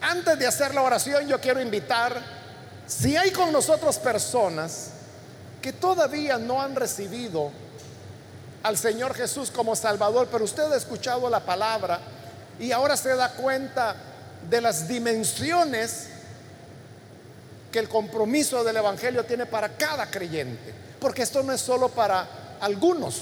Antes 0.00 0.38
de 0.38 0.46
hacer 0.46 0.72
la 0.72 0.82
oración, 0.82 1.26
yo 1.26 1.40
quiero 1.40 1.60
invitar, 1.60 2.20
si 2.86 3.16
hay 3.16 3.32
con 3.32 3.50
nosotros 3.50 3.98
personas 3.98 4.90
que 5.60 5.72
todavía 5.72 6.38
no 6.38 6.62
han 6.62 6.76
recibido 6.76 7.50
al 8.66 8.76
Señor 8.76 9.14
Jesús 9.14 9.52
como 9.52 9.76
Salvador, 9.76 10.26
pero 10.30 10.44
usted 10.44 10.64
ha 10.72 10.76
escuchado 10.76 11.30
la 11.30 11.38
palabra 11.38 12.00
y 12.58 12.72
ahora 12.72 12.96
se 12.96 13.14
da 13.14 13.30
cuenta 13.30 13.94
de 14.50 14.60
las 14.60 14.88
dimensiones 14.88 16.08
que 17.70 17.78
el 17.78 17.88
compromiso 17.88 18.64
del 18.64 18.78
Evangelio 18.78 19.24
tiene 19.24 19.46
para 19.46 19.68
cada 19.76 20.10
creyente. 20.10 20.74
Porque 20.98 21.22
esto 21.22 21.44
no 21.44 21.52
es 21.52 21.60
solo 21.60 21.90
para 21.90 22.26
algunos, 22.60 23.20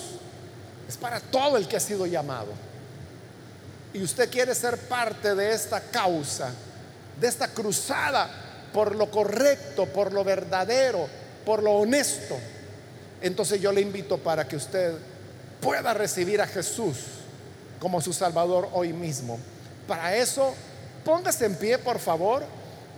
es 0.89 0.97
para 0.97 1.21
todo 1.21 1.59
el 1.59 1.69
que 1.69 1.77
ha 1.77 1.81
sido 1.81 2.07
llamado. 2.07 2.49
Y 3.93 4.03
usted 4.03 4.31
quiere 4.31 4.55
ser 4.55 4.79
parte 4.79 5.35
de 5.35 5.53
esta 5.53 5.79
causa, 5.79 6.53
de 7.21 7.29
esta 7.29 7.49
cruzada 7.49 8.31
por 8.73 8.95
lo 8.95 9.11
correcto, 9.11 9.85
por 9.85 10.11
lo 10.11 10.25
verdadero, 10.25 11.07
por 11.45 11.63
lo 11.63 11.73
honesto. 11.73 12.35
Entonces 13.21 13.61
yo 13.61 13.73
le 13.73 13.83
invito 13.83 14.17
para 14.17 14.49
que 14.49 14.57
usted 14.57 14.95
pueda 15.65 15.95
recibir 15.95 16.43
a 16.43 16.47
Jesús 16.47 16.99
como 17.81 18.03
su 18.03 18.13
Salvador 18.13 18.69
hoy 18.75 18.93
mismo. 18.93 19.39
Para 19.89 20.15
eso, 20.15 20.55
póngase 21.07 21.47
en 21.47 21.57
pie, 21.57 21.79
por 21.79 21.99
favor, 21.99 22.45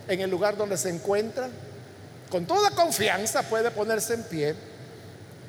en 0.09 0.19
el 0.19 0.29
lugar 0.29 0.57
donde 0.57 0.77
se 0.77 0.89
encuentra. 0.89 1.47
Con 2.29 2.45
toda 2.45 2.71
confianza 2.71 3.41
puede 3.43 3.71
ponerse 3.71 4.15
en 4.15 4.23
pie 4.23 4.55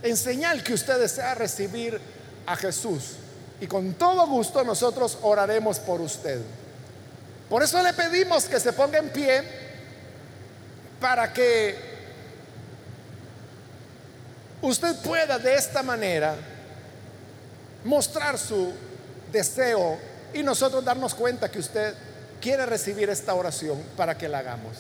en 0.04 0.16
señal 0.16 0.62
que 0.62 0.72
usted 0.72 1.00
desea 1.00 1.34
recibir 1.34 2.00
a 2.46 2.54
Jesús. 2.54 3.16
Y 3.60 3.66
con 3.66 3.94
todo 3.94 4.24
gusto 4.28 4.62
nosotros 4.62 5.18
oraremos 5.22 5.80
por 5.80 6.00
usted. 6.00 6.40
Por 7.50 7.64
eso 7.64 7.82
le 7.82 7.92
pedimos 7.94 8.44
que 8.44 8.60
se 8.60 8.72
ponga 8.72 8.98
en 8.98 9.10
pie 9.10 9.42
para 11.00 11.32
que 11.32 11.74
usted 14.62 14.94
pueda 15.02 15.36
de 15.38 15.56
esta 15.56 15.82
manera 15.82 16.36
mostrar 17.89 18.39
su 18.39 18.70
deseo 19.32 19.99
y 20.34 20.43
nosotros 20.43 20.84
darnos 20.84 21.14
cuenta 21.14 21.51
que 21.51 21.59
usted 21.59 21.95
quiere 22.41 22.66
recibir 22.66 23.09
esta 23.09 23.34
oración 23.34 23.82
para 23.97 24.16
que 24.16 24.28
la 24.28 24.41
hagamos. 24.41 24.76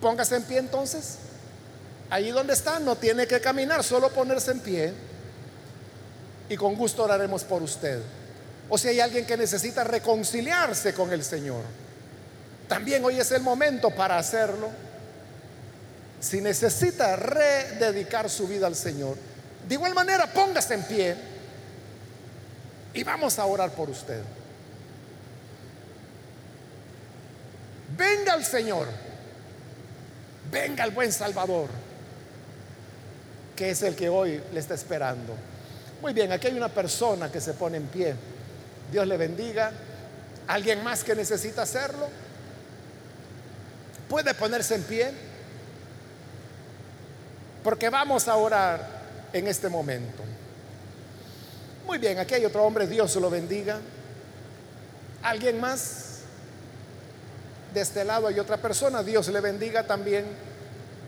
Póngase 0.00 0.36
en 0.36 0.42
pie 0.42 0.58
entonces. 0.58 1.16
Allí 2.10 2.30
donde 2.30 2.52
está, 2.52 2.78
no 2.78 2.96
tiene 2.96 3.26
que 3.26 3.40
caminar, 3.40 3.82
solo 3.82 4.10
ponerse 4.10 4.50
en 4.50 4.60
pie. 4.60 4.92
Y 6.50 6.56
con 6.56 6.74
gusto 6.74 7.04
oraremos 7.04 7.44
por 7.44 7.62
usted. 7.62 8.00
O 8.68 8.76
si 8.76 8.88
hay 8.88 9.00
alguien 9.00 9.24
que 9.24 9.38
necesita 9.38 9.82
reconciliarse 9.82 10.92
con 10.92 11.12
el 11.12 11.24
Señor, 11.24 11.62
también 12.68 13.02
hoy 13.04 13.18
es 13.18 13.32
el 13.32 13.40
momento 13.40 13.90
para 13.90 14.18
hacerlo. 14.18 14.68
Si 16.20 16.42
necesita 16.42 17.16
rededicar 17.16 18.28
su 18.28 18.46
vida 18.46 18.66
al 18.66 18.76
Señor, 18.76 19.16
de 19.66 19.74
igual 19.74 19.94
manera 19.94 20.26
póngase 20.26 20.74
en 20.74 20.82
pie 20.82 21.33
y 22.94 23.02
vamos 23.02 23.38
a 23.38 23.44
orar 23.44 23.70
por 23.70 23.90
usted. 23.90 24.22
Venga 27.96 28.34
el 28.34 28.44
Señor. 28.44 28.88
Venga 30.50 30.84
el 30.84 30.92
buen 30.92 31.10
Salvador, 31.10 31.68
que 33.56 33.70
es 33.70 33.82
el 33.82 33.96
que 33.96 34.08
hoy 34.08 34.40
le 34.52 34.60
está 34.60 34.74
esperando. 34.74 35.34
Muy 36.00 36.12
bien, 36.12 36.30
aquí 36.30 36.46
hay 36.46 36.56
una 36.56 36.68
persona 36.68 37.32
que 37.32 37.40
se 37.40 37.54
pone 37.54 37.78
en 37.78 37.86
pie. 37.86 38.14
Dios 38.92 39.06
le 39.06 39.16
bendiga. 39.16 39.72
¿Alguien 40.46 40.84
más 40.84 41.02
que 41.02 41.14
necesita 41.14 41.62
hacerlo? 41.62 42.08
¿Puede 44.08 44.34
ponerse 44.34 44.74
en 44.74 44.82
pie? 44.82 45.10
Porque 47.64 47.88
vamos 47.88 48.28
a 48.28 48.36
orar 48.36 48.86
en 49.32 49.48
este 49.48 49.68
momento. 49.68 50.22
Muy 51.86 51.98
bien, 51.98 52.18
aquí 52.18 52.34
hay 52.34 52.44
otro 52.44 52.64
hombre, 52.64 52.86
Dios 52.86 53.14
lo 53.16 53.30
bendiga. 53.30 53.78
¿Alguien 55.22 55.60
más? 55.60 56.20
De 57.72 57.80
este 57.80 58.04
lado 58.04 58.28
hay 58.28 58.38
otra 58.38 58.56
persona, 58.56 59.02
Dios 59.02 59.28
le 59.28 59.40
bendiga 59.40 59.86
también. 59.86 60.24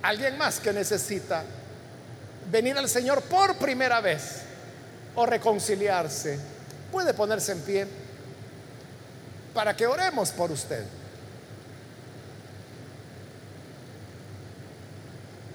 ¿Alguien 0.03 0.37
más 0.37 0.61
que 0.61 0.73
necesita 0.73 1.45
venir 2.51 2.77
al 2.77 2.89
Señor 2.89 3.23
por 3.23 3.57
primera 3.57 4.01
vez 4.01 4.43
o 5.15 5.25
reconciliarse? 5.27 6.39
Puede 6.93 7.15
ponerse 7.15 7.53
en 7.53 7.61
pie 7.61 7.87
para 9.55 9.75
que 9.75 9.87
oremos 9.87 10.31
por 10.31 10.51
usted. 10.51 10.85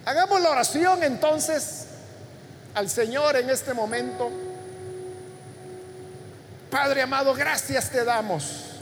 Hagamos 0.06 0.42
la 0.42 0.50
oración 0.50 1.04
entonces 1.04 1.86
al 2.74 2.90
Señor 2.90 3.36
en 3.36 3.50
este 3.50 3.74
momento. 3.74 4.51
Padre 6.72 7.02
amado, 7.02 7.34
gracias 7.34 7.90
te 7.90 8.06
damos, 8.06 8.78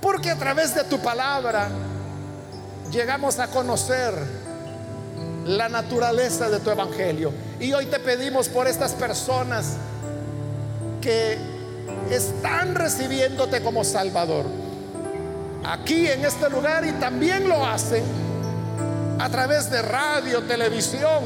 porque 0.00 0.30
a 0.30 0.36
través 0.36 0.74
de 0.74 0.84
tu 0.84 0.98
palabra 1.00 1.68
llegamos 2.90 3.38
a 3.38 3.48
conocer 3.48 4.14
la 5.44 5.68
naturaleza 5.68 6.48
de 6.48 6.60
tu 6.60 6.70
evangelio. 6.70 7.30
Y 7.60 7.74
hoy 7.74 7.84
te 7.86 7.98
pedimos 8.00 8.48
por 8.48 8.66
estas 8.66 8.92
personas 8.92 9.74
que 11.02 11.36
están 12.10 12.74
recibiéndote 12.74 13.60
como 13.60 13.84
Salvador, 13.84 14.46
aquí 15.62 16.08
en 16.08 16.24
este 16.24 16.48
lugar 16.48 16.86
y 16.86 16.92
también 16.92 17.46
lo 17.46 17.66
hacen 17.66 18.02
a 19.18 19.28
través 19.28 19.70
de 19.70 19.82
radio, 19.82 20.42
televisión 20.44 21.22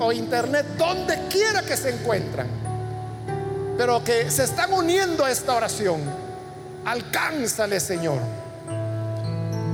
o 0.00 0.10
internet, 0.10 0.66
donde 0.76 1.28
quiera 1.28 1.62
que 1.62 1.76
se 1.76 1.90
encuentran 1.90 2.71
pero 3.76 4.02
que 4.04 4.30
se 4.30 4.44
están 4.44 4.72
uniendo 4.72 5.24
a 5.24 5.30
esta 5.30 5.54
oración, 5.54 6.00
alcánzale, 6.84 7.80
Señor. 7.80 8.18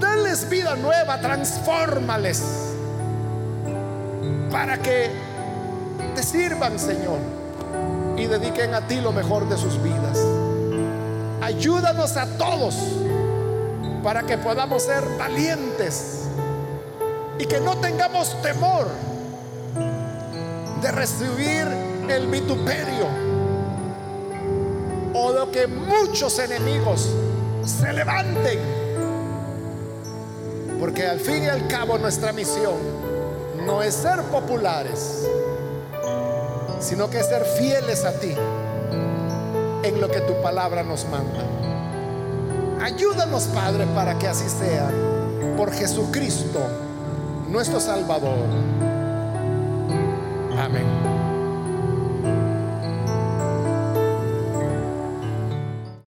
Dales 0.00 0.48
vida 0.48 0.76
nueva, 0.76 1.20
transfórmales 1.20 2.42
para 4.50 4.78
que 4.78 5.10
te 6.14 6.22
sirvan, 6.22 6.78
Señor, 6.78 7.18
y 8.16 8.26
dediquen 8.26 8.74
a 8.74 8.86
ti 8.86 9.00
lo 9.00 9.12
mejor 9.12 9.48
de 9.48 9.56
sus 9.56 9.82
vidas. 9.82 10.18
Ayúdanos 11.40 12.16
a 12.16 12.26
todos 12.38 12.76
para 14.02 14.22
que 14.22 14.38
podamos 14.38 14.84
ser 14.84 15.04
valientes 15.18 16.24
y 17.38 17.46
que 17.46 17.60
no 17.60 17.76
tengamos 17.78 18.40
temor 18.42 18.88
de 20.80 20.92
recibir 20.92 21.66
el 22.08 22.26
vituperio 22.28 23.27
o 25.18 25.32
de 25.32 25.50
que 25.50 25.66
muchos 25.66 26.38
enemigos 26.38 27.08
se 27.64 27.92
levanten. 27.92 28.58
Porque 30.78 31.06
al 31.06 31.18
fin 31.18 31.44
y 31.44 31.48
al 31.48 31.66
cabo 31.66 31.98
nuestra 31.98 32.32
misión 32.32 32.76
no 33.66 33.82
es 33.82 33.94
ser 33.94 34.22
populares, 34.24 35.28
sino 36.80 37.10
que 37.10 37.22
ser 37.22 37.44
fieles 37.44 38.04
a 38.04 38.12
ti 38.12 38.34
en 39.82 40.00
lo 40.00 40.08
que 40.08 40.20
tu 40.20 40.40
palabra 40.40 40.84
nos 40.84 41.04
manda. 41.06 41.44
Ayúdanos, 42.80 43.44
Padre, 43.48 43.86
para 43.94 44.16
que 44.18 44.28
así 44.28 44.48
sea, 44.48 44.88
por 45.56 45.72
Jesucristo, 45.72 46.60
nuestro 47.48 47.80
Salvador. 47.80 48.38
Amén. 50.56 51.17